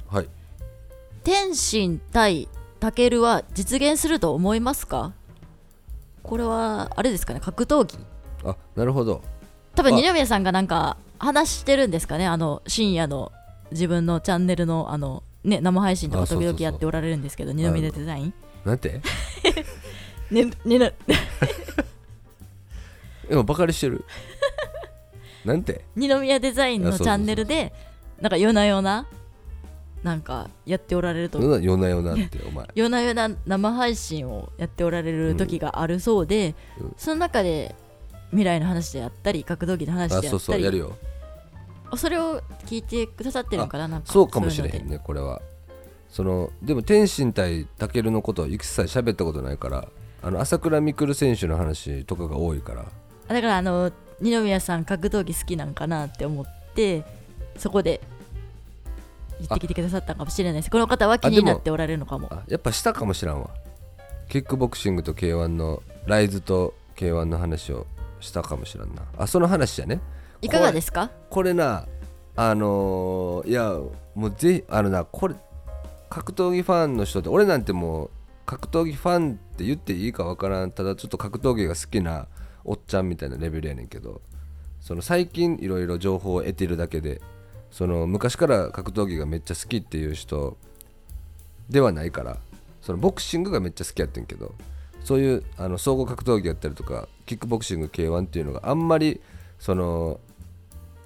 [0.08, 0.28] はい。
[1.22, 2.48] 天心対
[2.80, 5.12] タケルは実現すると思いますか？
[6.22, 7.98] これはあれですかね格闘技？
[8.44, 9.22] あなるほど。
[9.74, 9.96] 多分あ。
[9.96, 13.32] 二宮さんがなんか話してるんですかねあの深夜の
[13.70, 18.34] 自分のチャンネルのあのね生配信とか時々やっておられるんですけど二宮デザイン。
[18.64, 19.00] なんて？
[20.30, 20.94] ね ねね。
[23.30, 24.04] 今バカにしてる。
[25.44, 25.84] なんて？
[25.96, 27.72] 二宮デザインのチャンネルで
[28.20, 29.06] なんか夜な夜な
[30.02, 31.40] なんかやっておられると。
[31.40, 32.66] 夜な夜なってお前。
[32.74, 36.86] 夜な夜な生配信をやっておられる時があるそうで、うん。
[36.86, 36.94] うん。
[36.96, 37.74] その中で
[38.30, 40.92] 未来の話であったり格闘技の話であったりあそうそうやるよ。
[40.92, 41.13] あ
[41.96, 45.40] それを聞いてくださってるのかななんかそうかもしれへんねこれは。
[46.08, 49.88] そのでも天心対タケルのことは一切喋ったことないから
[50.22, 52.84] あの朝倉未来選手の話とかが多いから。
[53.26, 57.04] あだからあの二宮さん格闘技好きなんかなって思って
[57.56, 58.00] そこで
[59.40, 60.70] 言ってきてくださったかもしれないです。
[60.70, 62.28] この方は気になっておられるのかも。
[62.30, 63.50] あやっぱしたかもしらんわ。
[64.28, 67.86] キックボクシングと K1 のライズと K1 の話を
[68.20, 69.02] したかもしらんな。
[69.18, 70.00] あその話やね
[70.44, 71.10] いかがですか？
[71.30, 71.86] これな
[72.36, 73.78] あのーいや
[74.14, 75.34] もうぜひあのなこれ
[76.10, 78.10] 格闘技ファンの人って俺なんてもう
[78.46, 80.70] 格闘技ファンって言っていいかわからん。
[80.70, 82.26] ただちょっと格闘技が好きな
[82.64, 84.20] おっちゃんみたいなレベルやねんけど
[84.80, 87.20] その最近いろいろ情報を得てるだけで
[87.70, 90.56] その昔から格闘技がめっちゃ好きっていう人
[91.68, 92.36] ではないから
[92.82, 94.54] そのボクシングがめっちゃ好きやってんけど
[95.02, 99.20] そういうあの総合格闘技やったりとかキックボクシング K1 っていうのがあんまり
[99.58, 100.20] その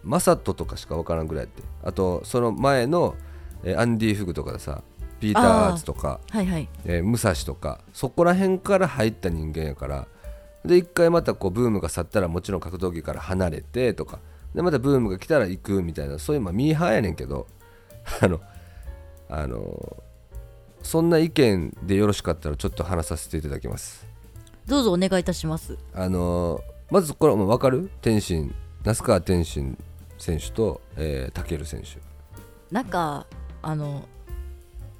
[0.05, 1.63] マサットとかしか分からんぐらいやって。
[1.83, 3.15] あとその前の、
[3.65, 4.83] えーアンディ・フグとかでさ
[5.21, 6.69] ピーター・アーツとかはいはい。
[6.85, 10.07] えー武蔵とかそこら辺から入った人間やから
[10.65, 14.21] で一回またこうブームが去ったらもちろん格闘技から離れてとか
[14.55, 17.47] でまたブームが来たら行くみたいなそういうまあミーハーやねんけど
[18.23, 18.41] あの
[19.29, 19.97] あの
[20.83, 24.07] そんな意見でよろしかったらちょっと話させていただきます。
[24.67, 25.77] どうぞお願いいたします。
[25.95, 27.91] あのーまずこれもう分かる？
[28.01, 29.77] 天心那須川天心
[30.18, 31.98] 選手と、えー、タケル選手。
[32.70, 33.26] なんか
[33.62, 34.07] あの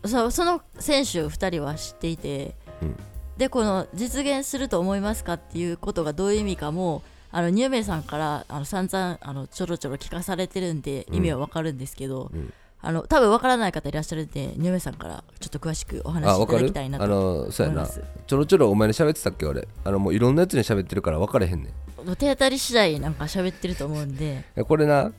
[0.05, 2.97] そその選手2人は知っていて、うん。
[3.37, 11.17] でこの実現すると思いますかっていうことがどういう意味かもあのニューメイさんからあの散々あのちょろちょろ聞かされてるんでうん。
[11.17, 12.53] 意味はわかるんですけど、うん。
[12.81, 17.83] あの多分わからない方いらっしゃるんでニューメイさんからちょっと詳しくお話しいただきたいなとのそうやな。
[17.83, 18.03] 思います。
[18.27, 21.73] ちょろちょろお前に喋ってたっけ俺あのもういろんなやつに喋ってるから分かれへんねん
[22.13, 24.45] い手当たり次第なんか喋ってると思うんで。
[24.55, 25.13] やこれな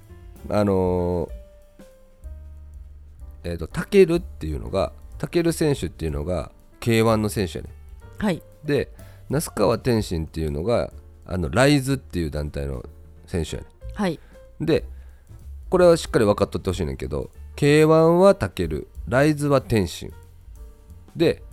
[0.50, 1.40] あのー
[3.44, 7.70] えっ、とタケルっていうのがタケル選手っていうのが K1 の選手やね。
[8.18, 8.42] はい。
[8.64, 8.92] で
[9.30, 10.92] 那須川天心っていうのが
[11.26, 12.84] あのライズっていう団体の
[13.28, 13.68] 選手やね。
[13.94, 14.20] はい。
[14.60, 14.86] で
[15.70, 20.12] これはしっかり分かっとってほしいねんけど K1 はタケルライズは天心。
[21.16, 21.44] で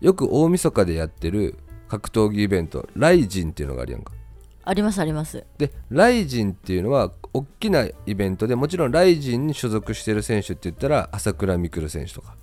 [0.00, 1.56] よく大晦日でやってる
[1.88, 4.12] 格闘技イベントライジンっていうのがあるやんか
[4.64, 5.44] ありますあります。
[5.58, 12.36] でライジンっていうのは大きなイベントでもちろんライジンに所属してる選手って言ったら朝倉未来選手とか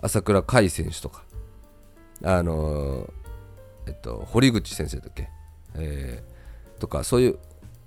[0.00, 1.22] 朝倉海選手とか
[2.24, 3.10] あのー
[3.86, 5.28] えっと堀口先生だっけ、
[5.76, 7.38] えーとかそういう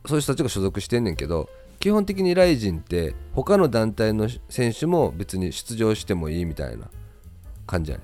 [0.05, 6.89] そういう人たちが所属してんねんけど基本的にライジンって他の団体の選手も別に出場してもいいみたいな
[7.65, 8.03] 感じやね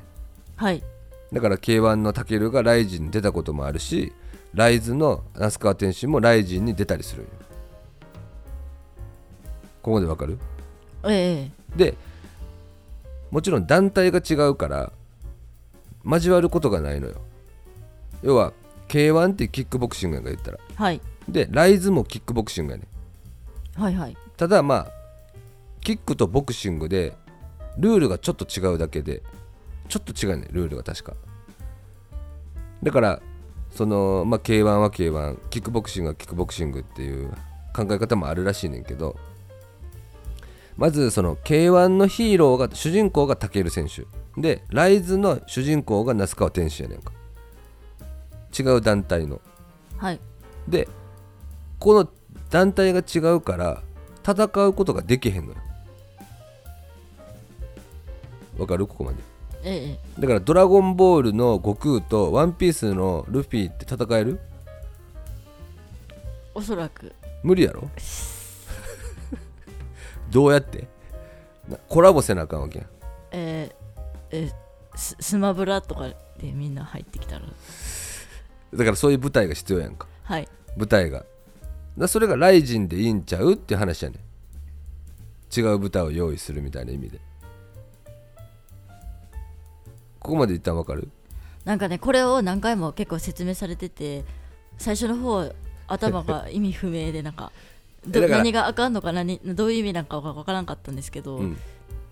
[0.55, 0.83] はい。
[1.31, 4.11] だから K1 のタケルがライジンに出たこともあるし
[4.53, 7.31] ライズの那須川天心もライジンに出たりするんよ。
[9.81, 10.37] ここでわかる？
[11.05, 11.77] ええ。
[11.77, 11.95] で
[13.31, 14.91] もちろん団体が違うから
[16.03, 17.21] 交わることがないのよ。
[18.23, 18.53] 要は
[18.87, 20.57] K1 ってキックボクシングやんか言ったら。
[20.75, 21.01] はい。
[21.27, 22.83] でライズもキックボクシングやね
[23.75, 24.17] はいはい。
[24.35, 24.87] ただまあ
[25.81, 27.13] キックとボクシングで
[27.77, 29.21] ルールがちょっと違うだけで
[29.87, 31.13] ちょっと違うねルールが確か。
[32.81, 33.21] だから
[33.71, 37.29] そのまあ K1 は K1 キックボクシングはキックボクシングっていう
[37.75, 39.15] 考え方もあるらしいねんけど
[40.75, 44.05] まずその K1 のヒーローが主人公がタケル選手。
[44.39, 47.11] でライズの主人公が那須川天心やねんか。
[48.57, 49.41] 違う団体の。
[49.97, 50.19] はい。
[50.67, 50.87] で
[51.79, 52.09] この
[52.49, 53.81] 団体が違うから
[54.25, 55.57] 戦うことができへんのよ。
[58.57, 58.87] わかる？
[58.87, 59.17] ここまで
[59.63, 60.21] ええ。
[60.21, 64.39] だからドラゴンボールの悟空とワンピースのルフィって戦える？
[66.53, 67.13] おそらく。
[67.43, 67.89] 無理やろ？
[70.31, 70.87] どうやって？
[71.67, 72.87] なコラボせなあかんわけやん。
[73.31, 73.75] えー
[74.31, 74.53] えー
[74.95, 77.45] ススマブラとかでみんな入ってきたら。
[78.73, 80.07] だからそういう舞台が必要やんか。
[80.23, 80.47] はい。
[80.75, 81.25] 舞台が。
[81.97, 83.53] だそれがライジンでいいんちゃう？
[83.53, 84.19] って話やねん。
[85.59, 87.19] 違う舞台を用意するみたいな意味で
[90.19, 91.09] ここまで一旦わかる？
[91.65, 94.23] なんかねこれを何回も結構説明されてて
[94.77, 95.51] 最初の方
[95.87, 97.51] 頭が 意味不明でなんか
[98.05, 101.57] 何があかんのか何どういう意味なんか分からんかったんですけど、うん。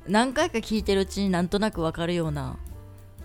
[0.07, 2.57] 何回か聞いてるうちになんとなく分かるような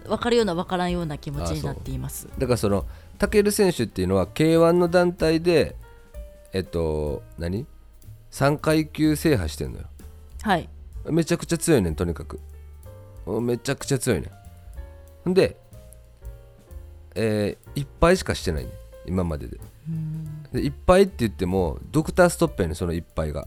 [0.06, 2.28] 分かるような分からんような気持ちになっています。
[2.38, 2.86] だからその
[3.18, 5.74] タケル選手っていうのは K1 の団体で
[6.52, 7.66] えっと何
[8.30, 9.84] ?3 階級制覇してんのよ。
[10.42, 10.68] はい。
[11.10, 12.40] めちゃくちゃ強いねんとにかく。
[13.40, 14.30] めちゃくちゃ強いねん
[15.28, 15.56] んで
[17.14, 18.64] えー、いっぱいしかしてない。
[18.64, 18.70] ね
[19.04, 19.58] 今までで。
[20.52, 23.46] でいっぱいって言ってもドクターストップやねんそのいっぱいが。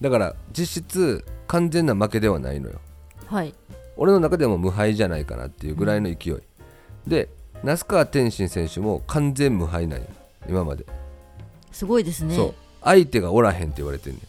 [0.00, 2.78] だから実質完全な負けではないのよ。
[3.26, 3.54] はい。
[3.96, 6.36] 俺の中でも無敗じゃないかなっていうぐらいの勢い、
[7.06, 7.30] で
[7.64, 10.06] 那須川天心選手も完全無敗なんよ。
[10.46, 10.84] 今まで、
[11.72, 12.36] すごいですね。
[12.36, 12.54] そう。
[12.82, 14.20] 相手がおらへんって言われてんね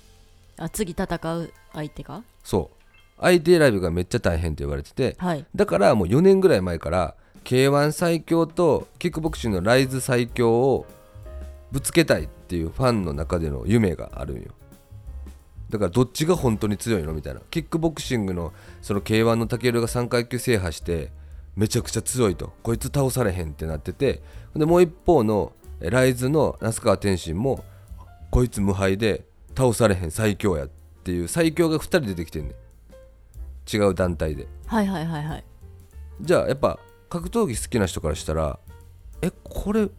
[0.57, 0.64] ん。
[0.64, 1.05] あ次戦
[1.36, 2.24] う相手が？
[2.43, 2.72] そ
[3.18, 5.45] う相手選びがめっちゃ大変って言われててはい。
[5.55, 10.86] だからもう4年ぐらい前から K1 最強とキックボクシングのライズ最強を
[11.72, 14.51] ぶつけたいっていうファンの中での夢があるんよ。
[15.70, 17.41] だからどっちが本当に強いのみたいな。
[17.51, 21.11] キックボクシングのその K1 のタケルが3階級制覇して
[21.55, 22.53] めちゃくちゃ強いと。
[22.63, 24.22] こいつ倒されへんってなってて
[24.55, 27.63] でもう一方のえライズの那須川天心も
[28.32, 30.70] こいつ無敗で倒されへん最強やっ
[31.03, 32.55] ていう最強が2人出てきてんねん
[33.72, 34.47] 違う団体で。
[34.65, 35.43] はいはいはいはい。
[36.22, 38.59] じゃあやっぱ格闘技好きな人からしたら
[39.22, 39.89] えこれ2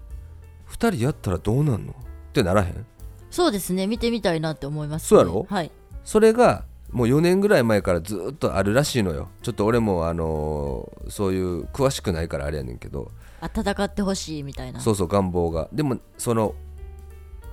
[0.69, 1.93] 人やったらどうなんの？
[1.93, 1.95] っ
[2.33, 2.87] てならへん？
[3.31, 3.87] そうですね。
[3.87, 5.47] 見てみたいなって思います、ね、そうやろ？
[5.49, 5.71] はい。
[6.05, 9.29] それがもう4年ぐらい前からずっとあるらしいのよ。
[9.43, 13.11] ちょっと俺もあのーそういう詳しくないからあれやねんけど。
[13.41, 14.81] あ戦ってほしいみたいな。
[14.81, 15.69] そうそう願望が。
[15.73, 16.55] でもその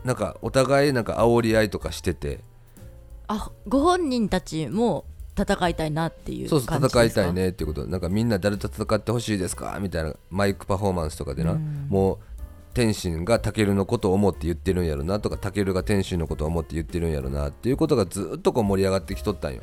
[0.04, 2.40] なんかお互いなんか煽り合いとかしてて。
[3.28, 5.04] あご本人たちも
[5.38, 7.74] 戦いたいなっていうそうそう戦いたいねっていう。
[7.74, 9.78] ことなんかみんな誰と戦ってほしいですか？
[9.82, 11.88] みたいなマイクパフォーマンスとかでな、うん。
[11.90, 12.18] もう
[12.74, 19.62] 天心がタケルのことを思って言ってるんやろなとかタケルが天心のことを思って言ってるんやろなっていうことがずっとこう盛り上がってきとったんよ。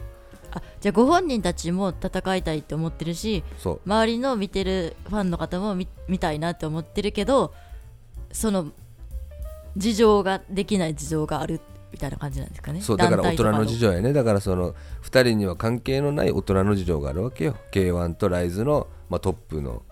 [0.55, 3.43] あじゃあご本人たちも戦いたいって思ってるし
[3.87, 7.55] 周りの見てるファンの方も見見たいなって思ってるけど
[8.33, 8.73] その
[9.77, 11.61] 事情ができない事情がある
[11.93, 12.81] みたいな感じなんですかね。
[12.81, 14.13] そうだから大人の事情情やね。
[14.13, 17.57] だからその2人には関係のない大人の事情があるわけよ。
[17.73, 19.83] K1 とライズの、まあ、トップの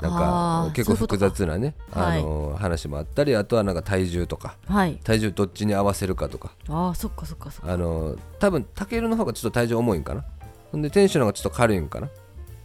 [0.00, 2.20] なんか結構複雑なねはい。
[2.20, 4.56] あの話もあったりあとはなんか体重とか。
[4.66, 4.98] はい。
[5.04, 6.52] 体重どっちに合わせるかとか。
[6.68, 7.72] ああそっかそっかそっか。
[7.72, 10.24] あの多分タケルの方がちょっと体重重いんかな。
[10.72, 12.08] ほんで天使の方がちょっと軽いんかな。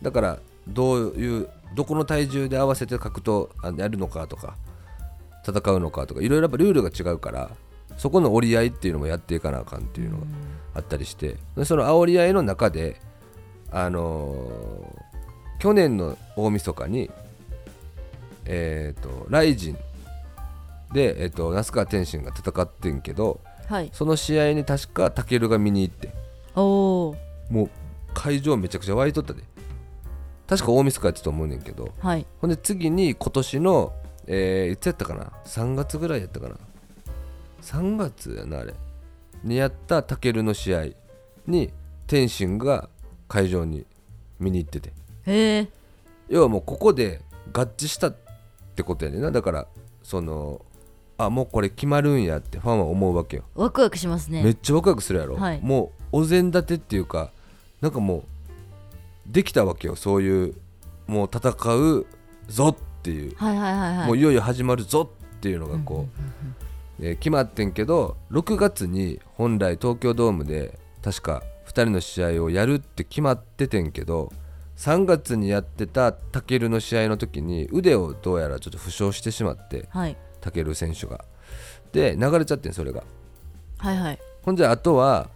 [0.02, 4.56] だからどういうどこの体重で合わせて格闘あやるのかとか
[5.46, 7.52] 戦うのかとかいろいろやっぱルールが違うから
[8.00, 10.24] そこの折り合いっていうのもやっていかなあかんっていうのが
[10.74, 13.00] あったりしてでその煽り合いの中で
[13.72, 15.10] あのー
[15.60, 17.12] 去年の大晦日に
[18.46, 19.78] えっ、とライジン
[20.94, 23.90] で、えー、と那須川天心が戦ってんけどはい。
[23.94, 26.10] その試合に確かタケルが見に行って
[26.56, 27.16] おお
[27.52, 27.70] もう
[28.14, 29.44] 会場めちゃくちゃ湧いとったで。
[30.48, 32.26] 確か大晦日やったと思うねんけどはい。
[32.40, 33.94] ほんで次に今年の、
[34.26, 36.56] えーいつやったかな？3月ぐらいやったかな？
[37.62, 38.74] 3月やなあれ。
[39.44, 40.86] にやったタケルの試合
[41.48, 41.72] に
[42.08, 42.90] 天心が
[43.28, 43.86] 会場に
[44.40, 44.94] 見に行ってて。
[45.26, 45.68] へえ。
[46.28, 47.22] 要はもうここで
[47.54, 48.16] 合致したっ
[48.76, 49.32] てことやねんな。
[49.32, 49.68] だから
[50.04, 50.66] その
[51.18, 53.44] あもうこれ決まるんやってファンは思うわけよ。
[53.56, 54.44] ワクワクしますね。
[54.44, 55.60] めっちゃワクワクするやろ、はい。
[55.62, 57.32] もうお膳立てっていうか
[57.82, 58.24] なんかもう
[59.28, 59.96] できたわけよ。
[59.96, 60.56] そういう
[61.08, 62.06] もう戦う
[62.48, 64.08] ぞっていう、はいはいはいはい。
[64.08, 66.69] もういよいよ始まるぞっていうのがこう、
[67.02, 74.32] えー決まってんけど6月に本来東京ドームで確か2人の試合をやるって決まっててんけど
[74.78, 80.18] 3月にやってたタケルの試合の時に腕をどうやらちょっと負傷してしまってはい。
[80.42, 81.26] タケル選手が。
[81.92, 83.04] で流れちゃってんそれが。
[83.78, 84.20] はいはい。
[84.42, 85.30] ほんじゃあとは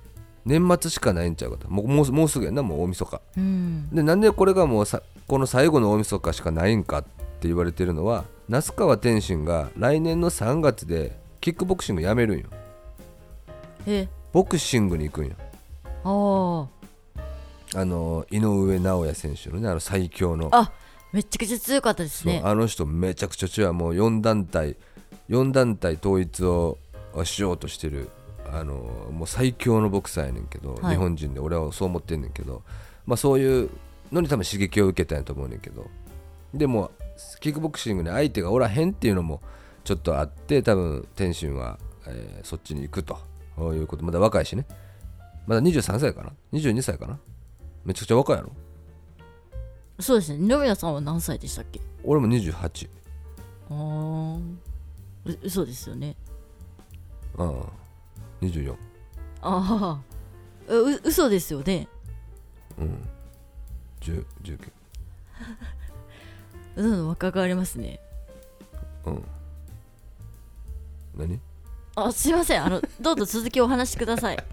[0.45, 1.70] 年末しかないんちゃうかと。
[1.70, 3.22] もうもうもうすぐやんなもう大晦日。
[3.38, 3.89] うん。
[3.91, 12.46] でなんでこれがもうさこの最後の大晦日しかないんかって言われてるのは那須川天心が来年の3月でキックボクシングやめるんよ。
[13.86, 14.08] え。
[14.32, 15.36] ボクシングに行くんよ。
[16.06, 16.70] あ
[17.78, 20.48] あの井上尚弥選手のねあの最強の。
[20.54, 20.72] ああ
[21.12, 22.41] めちゃくちゃ強かったですね。
[22.46, 23.74] あの人めちゃくちゃ強い。
[23.74, 24.78] もう4団体
[25.28, 26.78] 4団体統一を
[27.26, 28.08] しようとしてる。
[28.50, 28.76] あの
[29.12, 30.96] もう最強のボクサーやねんけど、はい。
[30.96, 32.64] 日本人で俺はそう思ってんねんけど、
[33.06, 33.70] まあ、そういう
[34.14, 35.88] のに多分刺激を受けたんやと思うねんけど。
[36.54, 36.91] でも
[37.41, 39.41] キックボクシングに相手がおらへんっていうのも
[39.84, 41.77] ちょっとあって多分天心は、
[42.07, 43.17] えーそっちに行くと。
[43.57, 44.03] いうこと。
[44.03, 44.65] まだ若いしね。
[45.45, 47.19] まだ23歳かな？22歳かな？
[47.86, 48.51] めちゃくちゃ若いやろ？
[49.99, 50.38] そうですね。
[50.39, 51.79] 二宮さんは何歳でしたっけ？
[52.03, 52.89] 俺も28
[53.69, 54.39] あー。
[55.25, 56.15] う嘘ですよね。
[57.38, 57.51] ああ
[58.41, 58.75] 24
[59.41, 60.01] あ
[60.71, 61.88] あう嘘ですよね。
[62.77, 63.07] うん。
[64.01, 64.71] 10 19
[66.77, 67.99] うん若返りますね。
[69.05, 69.23] うん
[71.16, 71.39] 何？
[71.95, 72.64] あすいません。
[72.64, 74.38] あのどうぞ続きお話しください。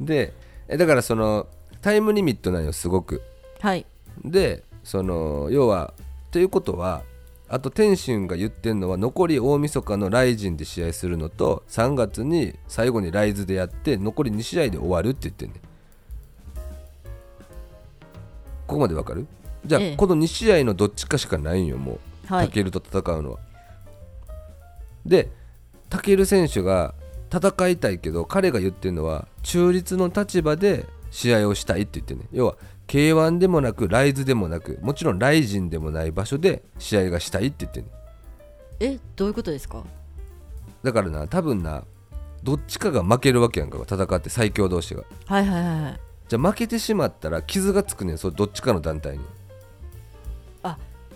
[0.00, 0.32] で
[0.68, 1.46] えだからその
[1.80, 3.22] タイムリミットなんよすごく。
[3.60, 3.86] はい。
[4.24, 5.94] でその要は
[6.30, 7.02] ということは
[7.48, 15.60] あと天心が言ってんのは残り大晦日のライジンで試合するのと3月に最後にライズでやって残り2試合で終わるって言ってんねん。
[18.66, 19.26] ここまでわかる？
[19.66, 19.96] じゃあ、ええ。
[19.96, 21.98] この2試合のどっちかしかないんよもう。
[22.26, 22.46] はい。
[22.46, 23.38] タケルと戦うのは。
[25.06, 25.30] で、
[25.88, 26.94] タケル選手が
[27.32, 32.26] 戦いたいけど、彼が言ってるのは、中立の立場で試合をしたいって言ってるね。
[32.32, 37.92] 要は、K1 でもなく、ライズでもなく、もちろんライジンでもない場所で試合がしたいって言ってるね。
[38.80, 39.82] えどういうことですか？
[40.82, 41.84] だからな、多分な、
[42.42, 45.04] どっちかが負けるわけやんか、戦って最強同士が。
[45.26, 49.24] はいはいはいはいじゃあ負けてしまったら傷がつくねん、それどっちかの団体に。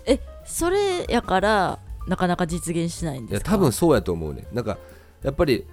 [0.08, 3.50] えそれやからなかなか実現しないんですか？
[3.52, 4.46] 多分そうやと思うね。
[4.52, 4.78] なんか
[5.22, 5.66] やっぱり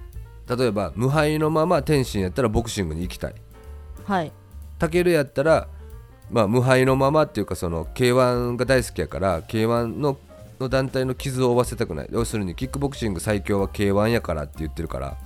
[0.58, 3.36] 例えば無敗のまま天心やったらボクシングに行きたい。
[4.06, 4.32] はい。
[4.80, 5.68] タケルやったら、
[6.32, 10.18] まあ、無敗のままっていうかその K1 が大好きやから K1 の
[10.60, 12.08] の団体の傷を負わせたくない。
[12.12, 15.18] 要するにキックボクシング最強は K1 やからって言ってるから。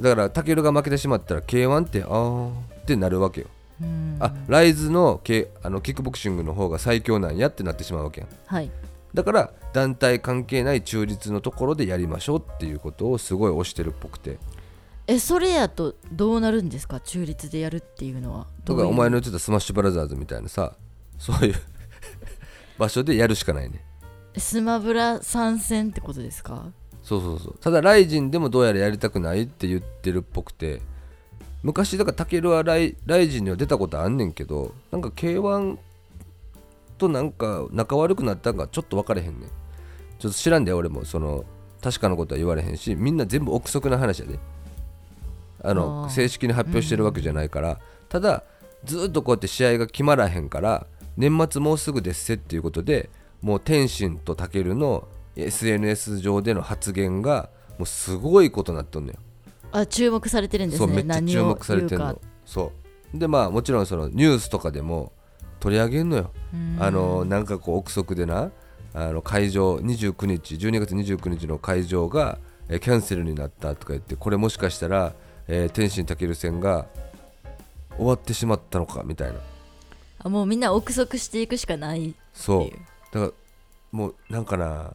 [0.00, 3.46] だからタケルが負けてしまったら K1 ってあーってなるわけよ。
[3.80, 4.16] うん。
[4.20, 8.30] あ RISE の,、K、あのキックボクシングの方が最強なんやってなってしまうわけやん。
[8.46, 8.70] はい
[9.14, 14.38] だから団体関係ない中立のところでやりましょうっていうことをすごい推してるっぽくて。
[15.06, 17.00] えそれやとどうなるんですか？
[17.00, 18.46] 中立でやるっていうのは。
[18.64, 20.74] とかお前の言ってたスマッシュブラザーズみたいなさ
[21.18, 21.54] そういう
[22.78, 23.84] 場所でやるしかないね。
[24.38, 26.70] スマブラ参戦ってことですか？
[27.02, 27.58] そうそうそう。
[27.60, 30.80] ただライジンでもどうやらやりたくないって言ってるっぽくて。
[31.64, 35.78] 昔だからタケルはライライジンには出たことあんねんけどなんか K1
[37.02, 39.50] となんか仲悪くなったんかちょっと分かれへんねん。
[40.18, 41.44] ちょっと知らんで俺もその
[41.82, 44.38] 確かなことは言われへんしみんな全部憶測な話やで。
[45.64, 47.78] あの正式に発表してるわけじゃないから、
[48.08, 48.42] ただ
[48.84, 50.86] ずっとこうやって試合が決まらへんから
[51.16, 53.10] 年末もうすぐですせっていうことで
[53.42, 57.48] もう天心とタケルの SNS 上での発言が
[57.78, 59.18] もうすごいことになっとんのよ
[59.70, 60.86] あ注目されてるんですね。
[60.86, 62.20] そうめっちゃ注目されてるの。
[62.44, 62.72] そ
[63.14, 63.18] う。
[63.18, 65.12] でまあもちろんそのニュースとかでも
[65.62, 66.32] 取り上げんのよ。
[66.52, 66.76] うん。
[66.80, 68.50] あのなんかこう憶測でな
[68.94, 72.38] あの会場29日12月29日の会場が、
[72.68, 75.12] えーキャンセルになったとか言ってこれもしかしたら、
[75.46, 76.86] えー天心健戦が
[77.96, 79.34] 終わってしまったのかみたいな。
[80.24, 82.70] あもうみんな憶測していくしかないってそう。
[83.14, 83.32] だから
[83.92, 84.94] もうなんかな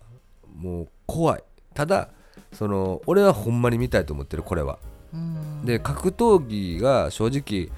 [0.54, 1.44] もう怖い。
[1.74, 2.10] ただ
[2.52, 4.80] その俺はほんまに見たいと思ってるこれは。
[5.14, 5.66] うん。
[5.66, 7.70] で格闘技が正直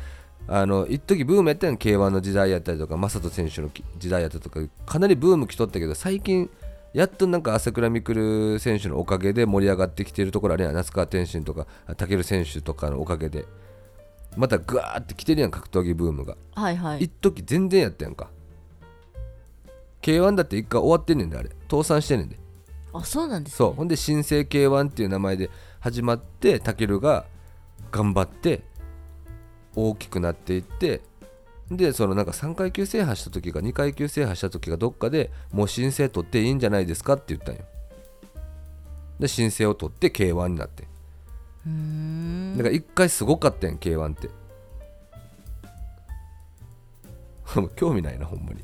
[0.52, 6.50] あの一時ブームやったやん K1 の時代やったりとか正人選手のき時代やったりとかかなりブーム来とったけど最近
[6.94, 10.74] やっとなんか朝倉未来選手のおかげで盛り上がってきているところあるやん。
[10.74, 13.46] 那須川天心とか武選手とかのおかげで。
[14.38, 16.36] またグワーって来てるやん格闘技ブームが。
[16.56, 17.04] はいはい。
[17.04, 18.30] 一時全然やったやんか。
[20.02, 21.50] K1 だって一回終わってんねんであれ。
[21.70, 22.40] 倒産してんねんで。
[22.94, 23.74] あそうなんです、ね、そう。
[23.74, 27.26] ほんで新生 K1 っていう名前で始まってタケルが
[27.92, 28.64] 頑張って
[29.88, 31.02] 大きくなっていって
[31.72, 37.62] でそのなんか3階級制覇した時か2階級制覇した時がどっかでもう申請取っていいんじゃないですかって言ったんよ。
[39.20, 40.84] で申請を取って K1 になって。
[41.68, 42.58] うーん。
[42.58, 44.30] だから1回すごかったやん K1 って。
[47.76, 48.64] 興味ないなほんまに。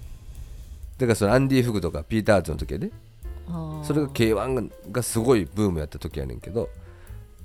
[0.98, 2.90] だからそのアンディ・フグとかピーター・アーツの時はね
[3.84, 6.70] それが K1 ががすごいブームやった時やねんけど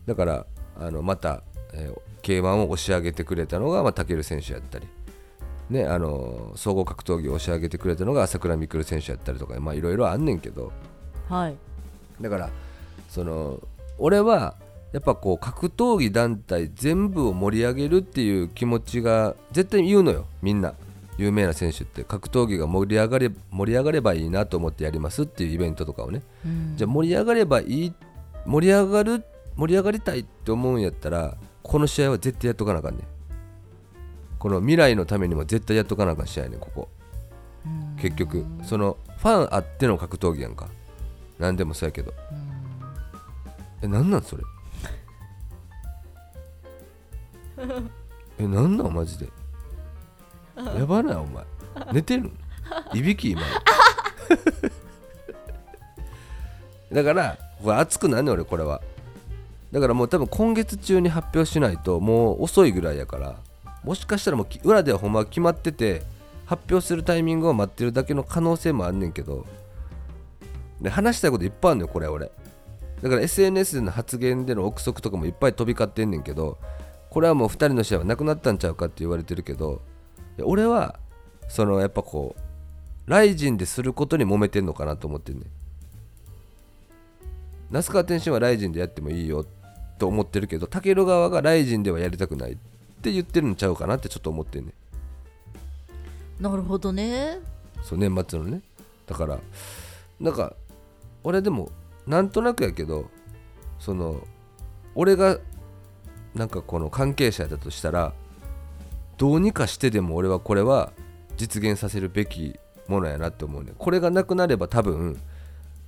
[0.06, 0.46] だから
[0.78, 1.42] あのまた、
[1.74, 4.86] えー K1 を押し上げてくれたのが、まあ、タケル選手やったり、
[5.68, 10.72] ね、あの総合格闘技を押し上げてくれたのが朝倉未来選手やったりとかまあいろいろあんねんけど。
[11.28, 11.56] はい。
[12.20, 12.50] だから
[13.08, 13.60] その
[13.98, 14.56] 俺は
[14.92, 20.74] やっぱこう格闘技団体全部を盛り上げるっていう気持ちが絶対言うのよみんな。
[21.18, 22.02] 有名な選手って。
[22.02, 26.22] 格闘技が盛り上がれ盛り上がればいいなと思ってやりますっていうイベントとかをね。
[26.46, 26.76] うん。
[26.76, 27.92] じゃあ盛り上がればいい
[28.46, 31.36] 盛り上がる盛り上がりたいって思うんやったら
[31.70, 33.04] この試合は絶対やっとかなあかんねん。
[34.40, 36.88] この未来のためにも絶対やっとかなあかん試合やねんここ。
[37.64, 37.96] うん。
[37.96, 40.66] 結局そのファンあっての格闘技やんか。
[41.38, 42.12] 何でもそうやけど。
[43.82, 44.42] えなんなんそれ？
[48.40, 49.28] えなんなんマジで？
[50.76, 51.44] やばないお前。
[51.92, 52.36] 寝てるん
[52.92, 53.42] いびき今。
[56.92, 58.82] だからこれ熱くなんねん俺これは
[59.72, 63.36] だからもう多分今月中に発表しないともう遅いぐらいやから
[63.84, 66.02] もしかしたらもう裏ではほんま決まってて
[66.44, 69.46] 発表するタイミングを待ってるだけの可能性もあんねんけど
[70.80, 72.30] で話したいこといっぱいあんのよこれ俺。
[73.02, 76.58] だから SNS での発言での憶測とかもいっぱい飛び交ってんねんけど
[77.08, 79.80] これはもう2人の試合はなくなったんちゃうかって言われてるけど
[80.42, 80.98] 俺は
[81.48, 85.46] そのやっぱこうライジンですることに揉めてんのかなと思ってんねん。
[87.70, 89.46] 那須川天心はライジンでやってもいいよ
[90.00, 92.56] と思ってるけどタケル側がライジンではやりたくないっ
[93.02, 94.72] て言ってるんちゃうかなってちょっと思ってんね
[96.40, 96.42] ん。
[96.42, 97.38] なるほどね。
[97.82, 98.62] そう年末のね。
[99.06, 99.38] だから
[100.18, 100.54] なんか
[101.22, 101.70] 俺でも
[102.06, 103.10] なんとなくやけど
[103.78, 104.20] その
[104.94, 105.38] 俺が
[106.34, 108.12] なんかこの関係者だとしたら
[109.18, 110.92] どうにかしてでも俺はこれは
[111.36, 115.20] 実現させるべきものやなって思うねこれがなくなれば多分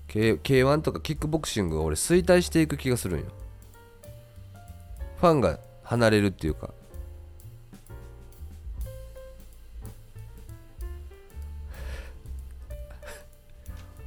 [0.09, 3.27] K- K1 とかキックボクシングが俺衰退していく気がするんよ
[5.23, 6.71] ファンが離れるっていうか。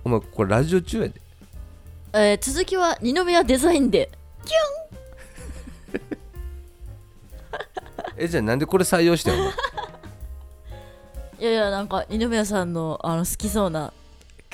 [0.03, 1.13] お前これラジオ中やで。
[2.13, 4.09] えー続きは二宮デザインで。
[8.17, 9.45] えじゃあなんでこれ採用してんの？
[11.39, 13.93] いやいやなんか二宮さんのあの好きそうな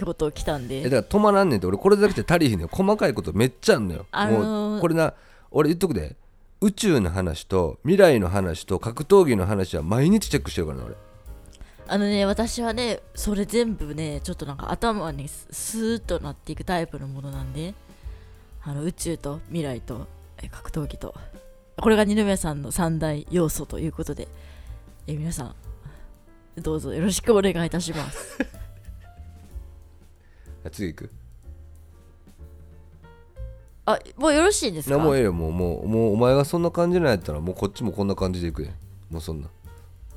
[0.03, 0.81] こと来たんで。
[0.81, 1.65] えだから止まらんねんって。
[1.65, 4.37] 俺これだけじゃ足りひんのよ細かいことめっちゃあんのよ、あのー
[4.73, 5.15] もうこれな
[5.49, 6.15] 俺言っとくで
[6.61, 10.95] 宇宙の話と未来の話と格闘技の話は毎日チェックしてるからね俺。
[11.87, 17.73] あのね私はねそれ全部ねちょっとなんか頭にススーッとなっていくタイプのものなんで。
[18.63, 20.07] あの宇宙と未来と
[20.37, 21.15] え格闘技と。
[21.77, 24.27] これが二宮さんの三大要素ということで、
[25.07, 25.55] えー皆さん
[26.61, 28.37] どうぞよろしくお願いいたします。
[30.63, 31.20] あ次行く？
[33.85, 34.97] あもうよろしいですか？
[34.97, 35.51] なもうええよもう。
[35.51, 38.75] もうもうお前がそんな感じなんやったらもうこっちもこんな感じでいくね
[39.09, 39.47] もうそんな。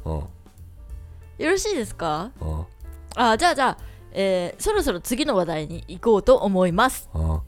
[0.05, 2.31] うんよろしいですか？
[2.41, 2.65] うん
[3.17, 3.79] あじゃあじゃあ、
[4.13, 7.09] えーそろそろ次の話題に行こうと思います。
[7.15, 7.41] うん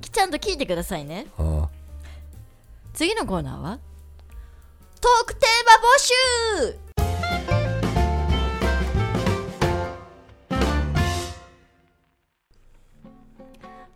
[0.00, 1.26] きちゃんと聞いてくださいね。
[1.38, 1.64] うん
[2.92, 3.78] 次のコーナーは
[5.00, 6.78] トークテーマ募集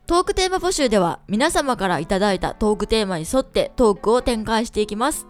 [0.06, 5.26] トークテーマ募集では皆様からいただいたトークテーマに沿ってトークを展開していきます。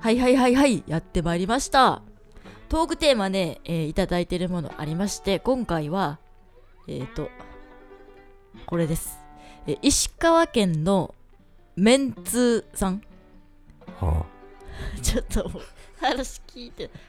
[0.00, 2.02] はいはいはいはいやってまいりました。
[2.68, 6.18] トークテーマね、えーいただいているものありまして今回は
[6.88, 7.30] えっ、と
[8.66, 9.18] これです、
[9.66, 11.14] えー石川県の
[11.74, 13.00] メンツーさん。
[14.02, 14.24] うん
[15.02, 15.50] ちょっと
[16.02, 16.90] 話聞いて。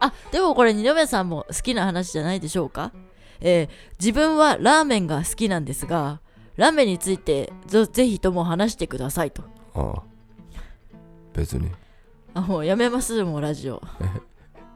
[0.00, 2.90] あでもこれ二宮さんも好きな話じゃないでしょうか？
[3.40, 3.68] えー
[3.98, 6.20] 自分はラーメンが好きなんですが
[6.56, 9.42] ラーメンについてぜぜひとも話してくださいと。
[9.74, 9.94] うん
[11.34, 11.70] 別に。
[12.34, 13.80] あもうやめますもうラジオ。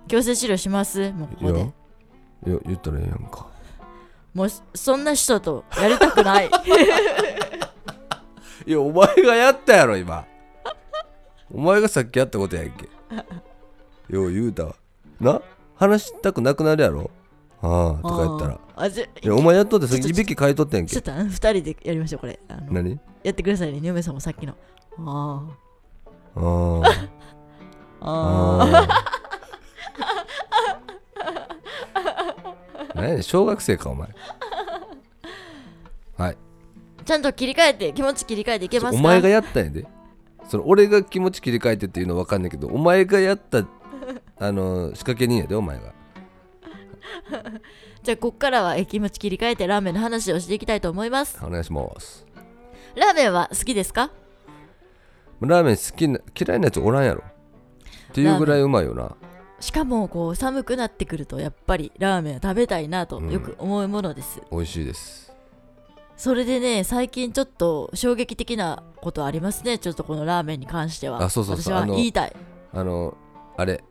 [0.08, 1.58] 強制治療しますもうここで。
[1.60, 1.66] いや。
[1.66, 3.46] いや言ったらええやんか。
[4.34, 6.50] もうそんな人とやりたくない。
[8.66, 10.24] いやお前がやったやろ今。
[11.52, 12.88] お前がさっきやったことやんけ。
[14.08, 14.74] よう言うたわ。
[15.20, 15.40] な？
[15.76, 17.10] 話したくなくなるやろ？
[17.66, 18.60] ああとか言ったら。
[18.76, 20.48] あじゃいやお前やっとってさっきちょっと。
[20.50, 20.92] いとってんけ。
[20.92, 22.38] ちょっとあの二人でやりましょうこれ。
[22.48, 23.00] あの何？
[23.22, 23.80] やってくださいね。
[23.80, 24.54] 二宮さんもさっきの。
[24.98, 25.42] あ
[26.36, 26.82] あー。
[26.82, 26.88] あ
[28.00, 28.88] あーあ
[32.94, 34.08] あ 何小学生かお前。
[36.18, 36.36] はい。
[37.04, 39.00] ちゃんと切り替えて気持ち切り替えていけますか？
[39.00, 39.86] お前がやったんやで。
[40.48, 43.66] その俺が気持ち切り替えてっていうのは分かんないけどお前がやった
[44.38, 45.93] あの仕掛け人やでお前が
[48.02, 51.38] じゃあこっからはえ気持ち切り替えてラーメンの話をしていきたいと思います。
[51.44, 52.26] お願いします。
[52.96, 54.10] ラーメンは好きですか？
[55.40, 57.22] ラーメン好きな嫌いなやつおらんやろ。
[58.10, 59.16] っていうぐらいうまいよな。
[59.60, 63.30] しかもこう寒くなってくるとやっぱりラーメンを食べたいなとうん。
[63.30, 65.32] よく思うものです、美味しいです。
[66.16, 69.78] それでね最近ちょっと衝撃的なことありますね。
[69.78, 71.22] ちょっとこのラーメンに関しては。
[71.22, 71.74] あそうそうそう。
[71.74, 72.36] 私はあの言いたい。
[72.72, 73.16] あの
[73.56, 73.82] あれ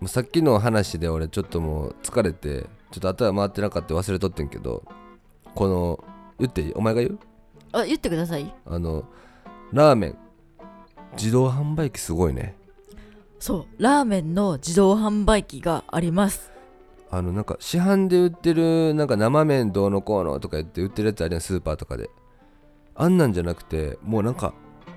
[0.00, 4.84] もうさっきの話で俺ちょっともう疲れてちょっと頭回ってなかった忘れとってんけど
[5.54, 6.04] この
[6.38, 6.72] 言っていい？
[6.74, 7.18] お前が言う？
[7.72, 8.54] あ言ってください。
[8.64, 9.04] あの
[9.72, 10.18] ラーメン。
[11.16, 12.54] 自動販売機すごいね。
[13.40, 13.82] そう。
[13.82, 16.50] ラーメンの自動販売機があります。
[17.10, 22.08] あのなんか市販で売ってるなんか生麺どうのこうのとか言って売ってるやつあるやんスーパーとかで。
[22.94, 24.52] あんなんじゃなくてもうなんか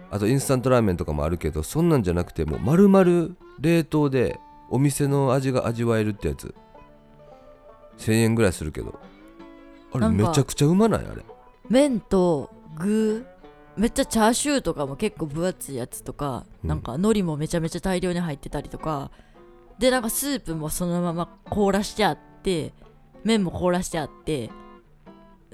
[0.10, 4.39] あとインスタントラーメンとかもあるけどそんなんじゃなくてもう丸々冷凍で
[4.72, 6.55] お店の味が味わえるってやつ。
[7.97, 8.99] 1000円ぐらいするけど。
[9.91, 11.05] あれなんかめちゃくちゃうまない？
[11.05, 11.24] あれ。
[11.69, 13.26] 麺と具
[13.76, 16.69] めっちゃチャーシューとかも結構分厚いやつとか、うん。
[16.69, 19.11] なんか海苔もめちゃめちゃ大量に入ってたりとか
[19.78, 22.74] でなんかスープもそのまま凍らしてあって
[23.24, 24.49] 麺も凍らしてあって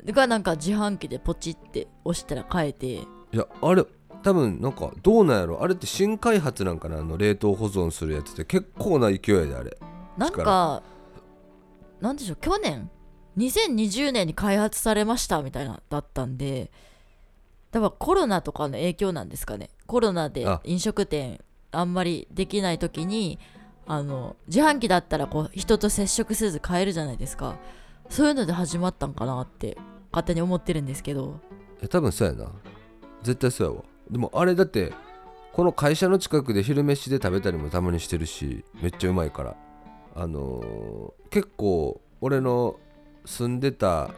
[0.05, 2.87] がなんか自販機でポチって押したら買えて。
[2.87, 2.99] い
[3.31, 3.83] やあれ
[4.27, 5.63] 多分なんかどうなんやろ。
[5.63, 8.43] あれって新開発なんかなあの冷凍保存するやつって。
[8.43, 9.77] 結構な勢いであれ。
[10.17, 10.83] なんか
[12.01, 12.37] なんでしょう。
[12.41, 12.89] 去年
[13.37, 16.71] ？2020年に開発されましたみたいなだったんで。
[17.71, 19.69] だからコロナとかの影響なんですかね。
[19.85, 20.59] コロナであ。
[20.65, 21.39] 飲食店
[21.71, 23.39] あんまりできない時に
[23.85, 27.55] あの自販機だったらこう人と接触せず買えるじゃないですか。
[28.09, 29.77] そういうので始まったんかなって
[30.11, 31.39] 勝手に思ってるんですけど。
[31.81, 32.51] え多分そうやな。
[33.23, 34.93] 絶対そうやわでもあれだって
[35.53, 39.55] この会社の近くで昼飯で食べたりもたまにしてるしめっちゃうまいから。
[40.15, 42.79] あのー結構俺の
[43.25, 44.11] 住んでた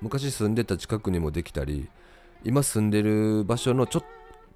[0.00, 1.88] 昔住んでた近くにもできたり
[2.42, 4.04] 今住んでる場所のちょっ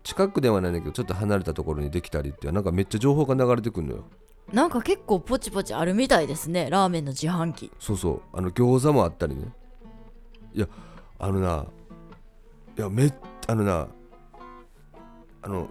[0.02, 4.04] 近くではないんだけどちょっと離れたところにできたりってなんかめっちゃ情報が流れてくるのよ。
[4.52, 7.70] なんか結構ポチポチあるみたいですねラーメンの自販機。
[7.78, 8.22] そうそう。
[8.32, 9.52] あの餃子もあったりね。
[10.54, 10.68] いや
[11.18, 11.66] あのな
[12.76, 13.14] いやめっ
[13.46, 13.86] あのな
[15.42, 15.68] あの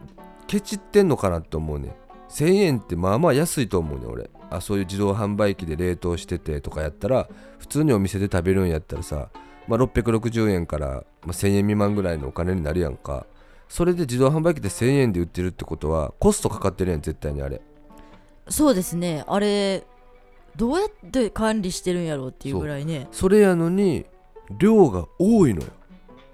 [0.48, 1.96] ケチってんのかなって思うね
[2.30, 4.30] 1000円ってまあまあ安いと思うね俺。
[4.52, 7.28] あそういう自動販売機で冷凍しててとかやったら
[7.60, 9.30] 普通にお店で食べるんやったらさ、
[9.68, 10.96] まあ、660円から、ま
[11.28, 13.26] あ、1000円未満ぐらいのお金になるやんか。
[13.68, 17.62] それで自動販売機で1000円で売ってるってことはコストかかってるやん絶対にあれ。
[18.48, 19.24] そうですね。
[19.28, 19.86] あれ
[20.56, 23.08] どうやって管理してるんやろうっていうぐらいね。
[23.12, 24.06] それやのに
[24.58, 25.68] 量が多いのよ。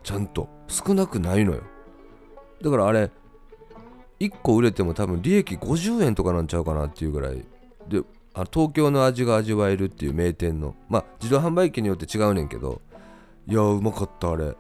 [0.04, 0.48] ちゃんと。
[0.68, 1.62] 少なくないのよ。
[2.62, 3.12] だからあれ
[4.20, 7.45] 1個売れても多分利益50円とかなんちゃうかなっていうぐらい。
[7.88, 8.01] で
[8.34, 10.76] あ東京の味が味わえるっていう名店の。
[10.89, 12.82] まあ自動販売機によって違うねんけど。
[13.47, 14.55] いやうまかったあれ。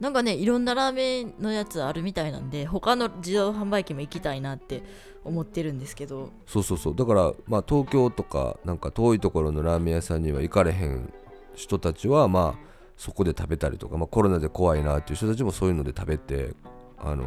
[0.00, 4.82] なんかねいろんなラーメンのやつあるみたいなんで他の自動販売機も行きたいなって
[5.22, 6.30] 思ってるんですけど。
[6.46, 6.96] そうそうそう。
[6.96, 11.12] だからまあ東京とかなんか遠いところのラーメン屋さんには行かれへん
[11.54, 16.54] 人たちはまあそこで食べたりとか、まあ、コロナで怖いなっていう人たちもそういうので食べて
[16.98, 17.24] あの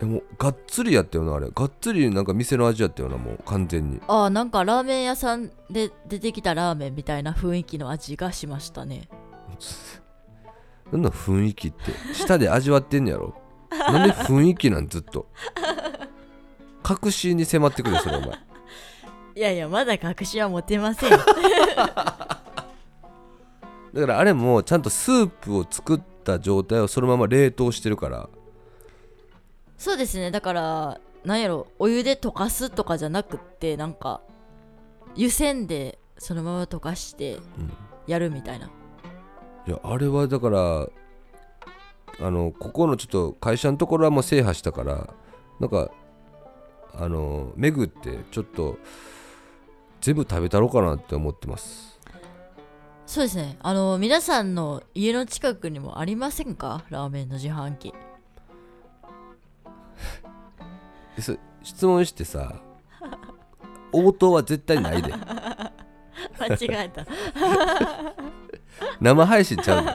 [0.00, 1.48] えもうがっつりやったよなあれ。
[1.48, 4.00] がっつりなんか店の味やったよなもう完全に。
[4.08, 9.08] ああなんかラーメン屋さんで出てきたラーメンみたいな雰囲気の味がしましたね。
[10.92, 11.92] なんだ雰囲気って。
[12.12, 13.34] 舌で味わってんねやろ。
[13.70, 15.26] なんで雰囲気なんずっと。
[16.82, 18.30] 確信に迫ってくるよそれお前。
[19.34, 22.46] いやいやまだ確信は持てません だか
[24.06, 28.30] らあれもちゃんとスープを作った状態をそのまま冷凍してるから
[29.78, 30.30] そうですね。
[30.30, 34.20] だからなんやろお湯で溶かすとかじゃなくってなんか
[35.14, 37.42] 湯煎でそのまま溶かしてうん。
[38.06, 38.66] やるみたいな、
[39.66, 40.86] いやあれはだから
[42.20, 45.12] あのここのちょっと会社のところはもう制覇したから
[45.58, 45.90] なんか
[46.94, 48.78] あの巡ってちょっと
[50.00, 51.98] 全部食べたろうかなって思ってます。
[53.06, 53.58] そうですね。
[53.60, 56.84] あの皆さんの家の近くにもありませんか？
[56.90, 57.92] ラーメンの自販機
[61.22, 62.60] そ質問してさ
[63.92, 65.12] 応答は絶対ないで。
[66.38, 67.06] 間違えた。
[69.00, 69.92] 生配信ちゃうで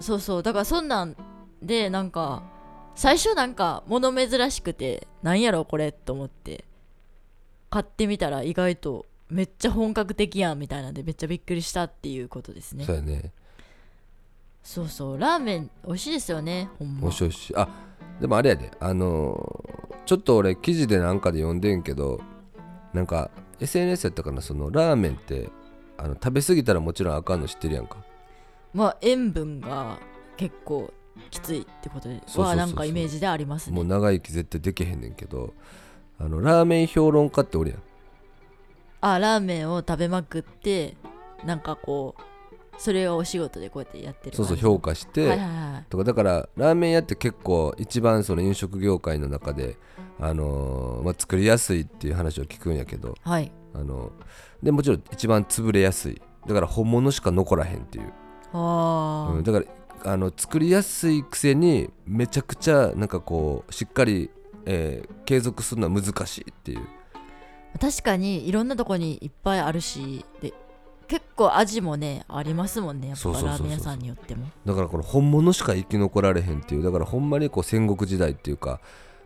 [0.00, 0.42] そうそう。
[0.42, 1.16] だからそんなん
[1.62, 2.42] でなんか
[2.94, 6.64] 最初なんか物珍しくてなんやろこれと思って
[7.68, 12.84] 買ってみたら意外とめっちゃ本格的やんみたいなんでめっちゃびっくりしたっていうことですね。
[12.84, 13.32] そうやね。
[14.62, 15.18] そうそう。
[15.18, 17.02] ラーメン美味しいですよねほんま。
[17.02, 17.68] 面白いしあ
[18.20, 22.20] でもあれやであのーちょっと俺記事でなんかで読んでんけど
[22.92, 25.50] なんか SNS やったかなそのラーメンって
[25.96, 27.98] あの食べ過ぎたらもちろんあかんの知ってるやんか。
[28.74, 30.00] まあ塩分が
[30.36, 30.92] 結構
[31.30, 33.76] きついってことはなんかイメージでありますね。
[33.76, 35.54] もう長生き絶対できへんねんけど
[36.18, 37.82] あのラーメン評論家っておるやん。
[39.02, 40.96] あラーメンを食べまくって
[41.44, 42.22] なんかこう
[42.80, 45.84] それをお仕事でこうやってやってるそうそう評価して、はいはいはい。
[45.90, 49.76] とかだからラーメン屋って結構一番その飲食業界の中で、
[50.18, 53.52] あのーまあ、作りやすいっていう話を聞くんやけど、はい。
[53.74, 54.12] あの
[54.62, 56.22] でもちろん一番潰れやすい。
[56.46, 58.12] だから本物しか残らへんっていう、
[58.54, 64.30] あー、うん、だからあの作りやすいくせにめちゃくちゃなんかこうしっかり、
[64.64, 66.80] えー継続するのは難しいっていう。
[67.78, 70.52] 確かにいろんなとこにいっぱいあるしで
[71.10, 74.46] 結構味もねありますもんねやっぱラーメン屋さんによっても。
[74.64, 78.80] だからこの本物しか生き残られへんっていうだからほんまにこう戦国時代っていうか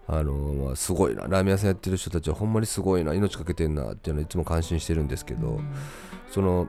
[0.06, 5.74] あのーまあ、すごいなラーメン屋さんやってる人たちはほんまにすごいな命かけてんなっていうのはいつも感心してるんですけど、うん。
[6.30, 6.68] その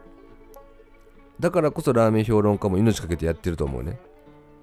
[1.39, 3.97] だからこそラーメン評論家も命かけてやってると思うね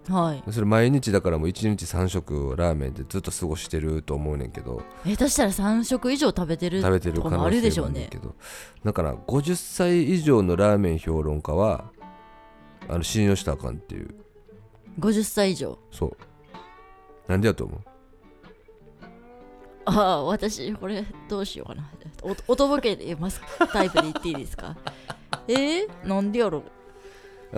[0.08, 0.52] はい。
[0.52, 4.82] それ毎日だからもう1日3食ラーメンでずっと過ごしてると思うねんけど。
[5.06, 8.04] え下手したら3食以上食べてる食べてる可能性るでしょうね。
[8.04, 8.34] だけど
[8.84, 11.84] だから50歳以上のラーメン評論家は
[12.88, 14.14] あの信用したらあかんっていう。
[14.98, 15.78] 50歳以上。
[15.92, 16.16] そう。
[17.28, 17.80] なんでやと思う？
[19.84, 21.90] ああ私これどうしようかな。
[22.22, 23.40] おおとぼけでます。
[23.72, 24.76] タイプで言っていいですか？
[25.48, 26.81] えー、なんでやろあ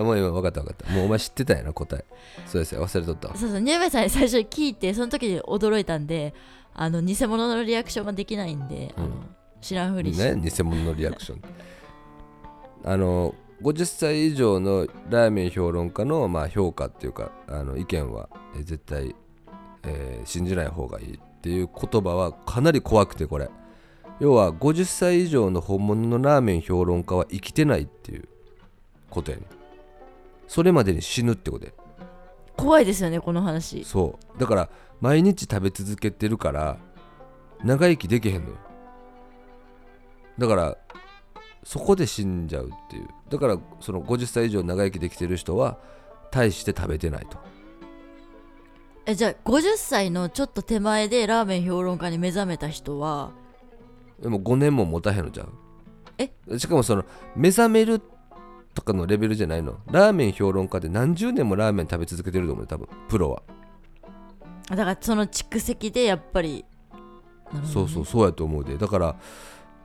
[0.03, 0.91] もう今分かった分かった。
[0.91, 2.05] もうお前知ってたんやな答え。
[2.45, 3.35] そうですよ忘れとったわ。
[3.35, 6.33] そうそうニューメさんに最初に聞いてその時に驚いたんで
[6.73, 9.13] あの偽物のリアクションができないんで、あのうん。
[9.61, 11.41] 知らんふりして、ね偽物のリアクション。
[12.83, 19.15] あの50歳以上のラーメン評論家の、まあ、評価っていうかあの意見は、え絶対、
[19.83, 23.49] えー信じない方がいいっていう言葉はかなり怖くてこれ。
[24.19, 28.27] 要は50歳以上の本物のラーメン評論家は生きてないっていう
[29.09, 29.43] ことやね
[30.47, 31.71] それまでに死ぬってことや。
[32.55, 33.83] 怖いですよねこの話。
[33.83, 34.39] そう。
[34.39, 34.69] だから
[35.01, 36.77] 毎日食べ続けてるから
[37.63, 38.57] 長生きできへんのよ。
[40.37, 40.77] だから
[41.63, 43.07] そこで死んじゃうっていう。
[43.29, 45.79] だからその50歳以上長生きできてる人は
[46.31, 47.37] 大して食べてないと。
[49.07, 53.31] えじゃあ50歳のちょっと手前でラーメン評論家に目覚めた人は？
[54.21, 55.49] でも5年も持たへんのじゃう？
[56.17, 56.31] え？
[56.57, 57.03] しかもその
[57.35, 58.01] 目覚める
[58.75, 59.79] とかのレベルじゃないの？
[59.89, 62.87] ラーメン評論家で何十年もラーメン食べ続けてると思うよ多分。
[63.07, 63.41] プロは。
[64.69, 66.65] だからその蓄積でやっぱり
[67.73, 68.77] そうそうそうやと思うで。
[68.77, 69.15] だから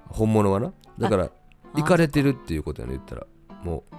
[0.08, 0.72] 本物はな。
[0.98, 1.30] だからあ
[1.74, 3.26] 行かれてるっていうことやね言ったら。
[3.62, 3.94] もう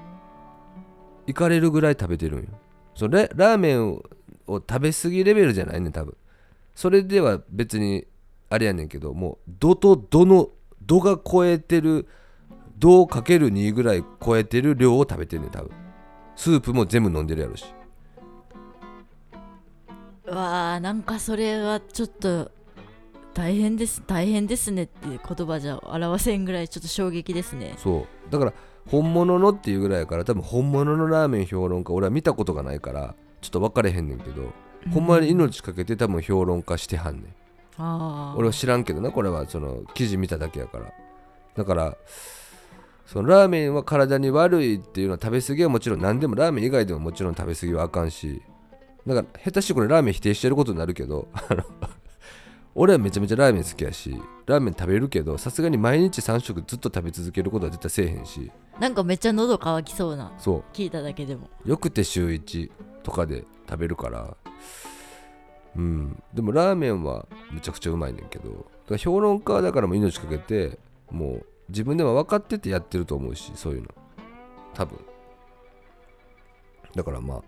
[1.28, 2.50] 行かれるぐらい食べてるんよ。
[2.94, 4.04] それラーメンを
[4.48, 6.18] を食べ過ぎレベルじゃないねん多分。
[6.76, 8.06] それでは別に
[8.50, 10.50] あれやねんけどもう度と度の
[10.82, 12.08] 度が超えてる
[12.82, 15.72] 度をかける2ぐらい超えてる量を食べてんねん多分。
[16.36, 17.64] スープも全部飲んでるやろし。
[20.26, 22.52] うわーなんかそれはちょっと
[23.34, 27.76] 大変です大変ですねっていう言葉じゃ表せんぐらいちょっと衝撃ですね。
[27.78, 28.32] そう。
[28.32, 28.54] だから
[28.90, 34.54] 本物のっていうぐらいやから多分本物のラーメン評論家俺は見たことがないからちょっと分かれへんねんけど、
[34.92, 37.26] ほんまに命かけて多分評論家してはんねん。
[37.78, 40.92] ああ俺は知らんけどなこれはその記事見ただけやから。
[41.56, 41.98] だから
[43.06, 48.42] そのラーメンは体に悪いっていうのは食べ過ぎはもちろん何でもラーメン以外でももちろん食べ過ぎはあかんし
[49.06, 51.28] だから下手してこれラーメン否定してることになるけど
[52.74, 58.52] 俺はめちゃめちゃラーメン好きやしラーメン食べるけどさすがに毎日3食ずっと食べ続けることは絶対せえへんし。
[58.80, 61.50] なんかめっちゃ喉乾きそうなそ聞いただけでも。
[61.66, 62.72] うよくて週1
[63.04, 64.36] とかで食べるから。
[65.76, 66.24] うん。
[66.34, 68.98] でもラーメンはむちゃくちゃうまいねんけど。
[68.98, 70.78] 評論家はだからもう命かけて
[71.10, 73.88] もう自分でも分かっててやってると思うしそういうの。
[74.74, 75.00] 多分。
[76.96, 77.42] だからまあ、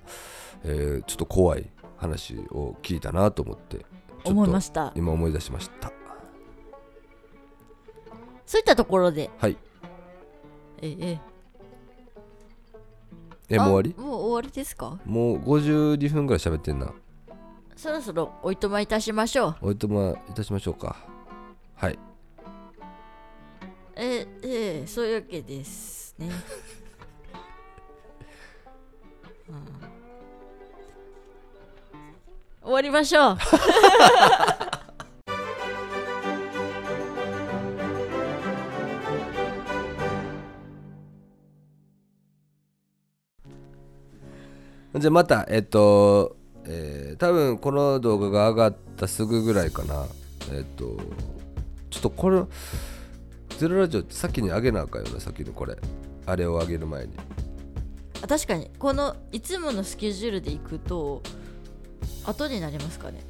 [0.63, 3.85] えーちょっと怖い話を聞いたなと思って
[4.23, 4.91] 思いました。
[4.95, 5.91] 今思い出しました。
[8.45, 9.29] そういったところで。
[9.37, 9.57] はい。
[10.81, 11.19] ええ。
[13.49, 13.95] えもう終わり？
[13.97, 14.97] あもう終わりですか？
[15.05, 16.93] もう52分ぐらい喋ってんな。
[17.75, 19.55] そろそろおいとまいたしましょう。
[19.61, 20.95] おいとまいたしましょうか。
[21.75, 21.99] はい
[23.95, 26.29] えええそういうわけですね、
[32.61, 33.37] 終わりましょう。
[44.99, 46.35] じゃあまたえっと、
[46.65, 50.05] えー多分この動画が上がったすぐぐらいかな。
[50.51, 50.97] えっと
[51.89, 52.41] ちょっとこれ
[53.57, 55.77] ゼロラジオって先に上げなあかんよな先にこれ。
[56.25, 57.13] あれを上げる前に。
[58.21, 58.69] あ確かに。
[58.79, 61.21] このいつものスケジュールで行くと
[62.25, 63.21] 後になりますかね。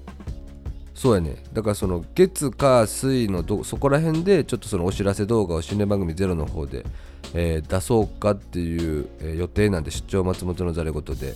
[0.94, 1.44] そうやね。
[1.52, 6.86] だからその月火水のどそこら辺でちょっとそのお知らせ動画を新年番組ゼロの方で、
[7.34, 11.34] えー出そうかっていう、えー予定なんで出張松本のざれ言で、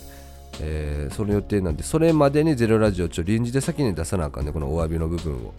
[0.60, 5.52] えーその予定なんでそれまでにゼロラジオちょ臨時で先に出さなあかんねこのお詫びの部分を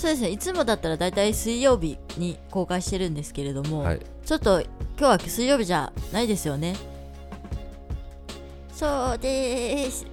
[0.00, 0.30] そうですね。
[0.30, 4.00] いつもだったらだいたい水曜日に公開してるんですけれども、はい。
[4.24, 6.74] ちょっと今日は水曜日じゃないですよね。
[8.72, 10.06] そうです。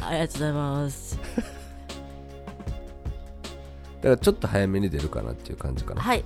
[0.00, 1.18] あありがとうございます。
[3.96, 6.00] だからちょっと早めに出るかなっていう感じかな。
[6.00, 6.24] はい。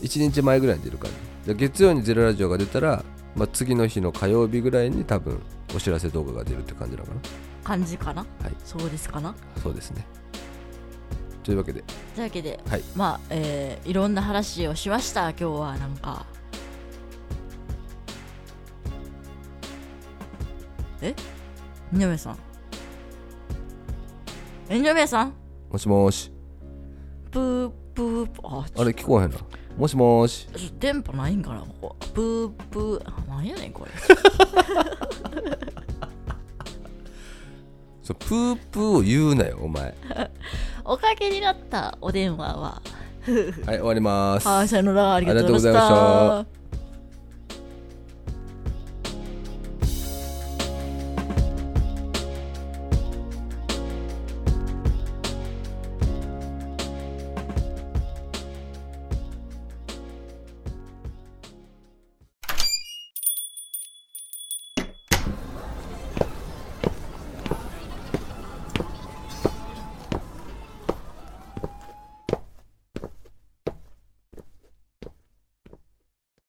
[0.00, 1.08] 1日前ぐらいに出るか
[1.46, 3.04] らで月曜にゼロラジオが出たら、
[3.36, 5.42] まあ、次の日の火曜日ぐらいに多分
[5.76, 7.20] お知らせ動画が出るって感じなのかな。
[7.62, 8.54] 感じかな、はい。
[8.64, 9.34] そうですかな？
[9.62, 10.06] そうですね
[11.42, 11.82] というわけで。
[12.14, 12.82] というわけで、はい。
[12.94, 16.24] まあ、えーいろんな話をしました今日はなんか。
[21.00, 21.14] え？
[21.90, 22.38] 二宮さん。
[24.68, 25.34] え二宮さん？
[25.70, 26.32] もしもーし。
[27.30, 29.38] プープーああれ聞こえへんな。
[29.76, 30.48] もしもーし。
[30.78, 31.96] 電波ないんかなここ。
[32.14, 33.90] プープーあなんやねんこれ
[38.02, 39.94] そうプープーを言うなよお前。
[40.84, 42.82] おかげになったお電話は。
[43.66, 44.48] はい終わります。
[44.48, 45.14] はいさよなら。
[45.14, 45.88] ありがとうございまし
[46.56, 46.61] た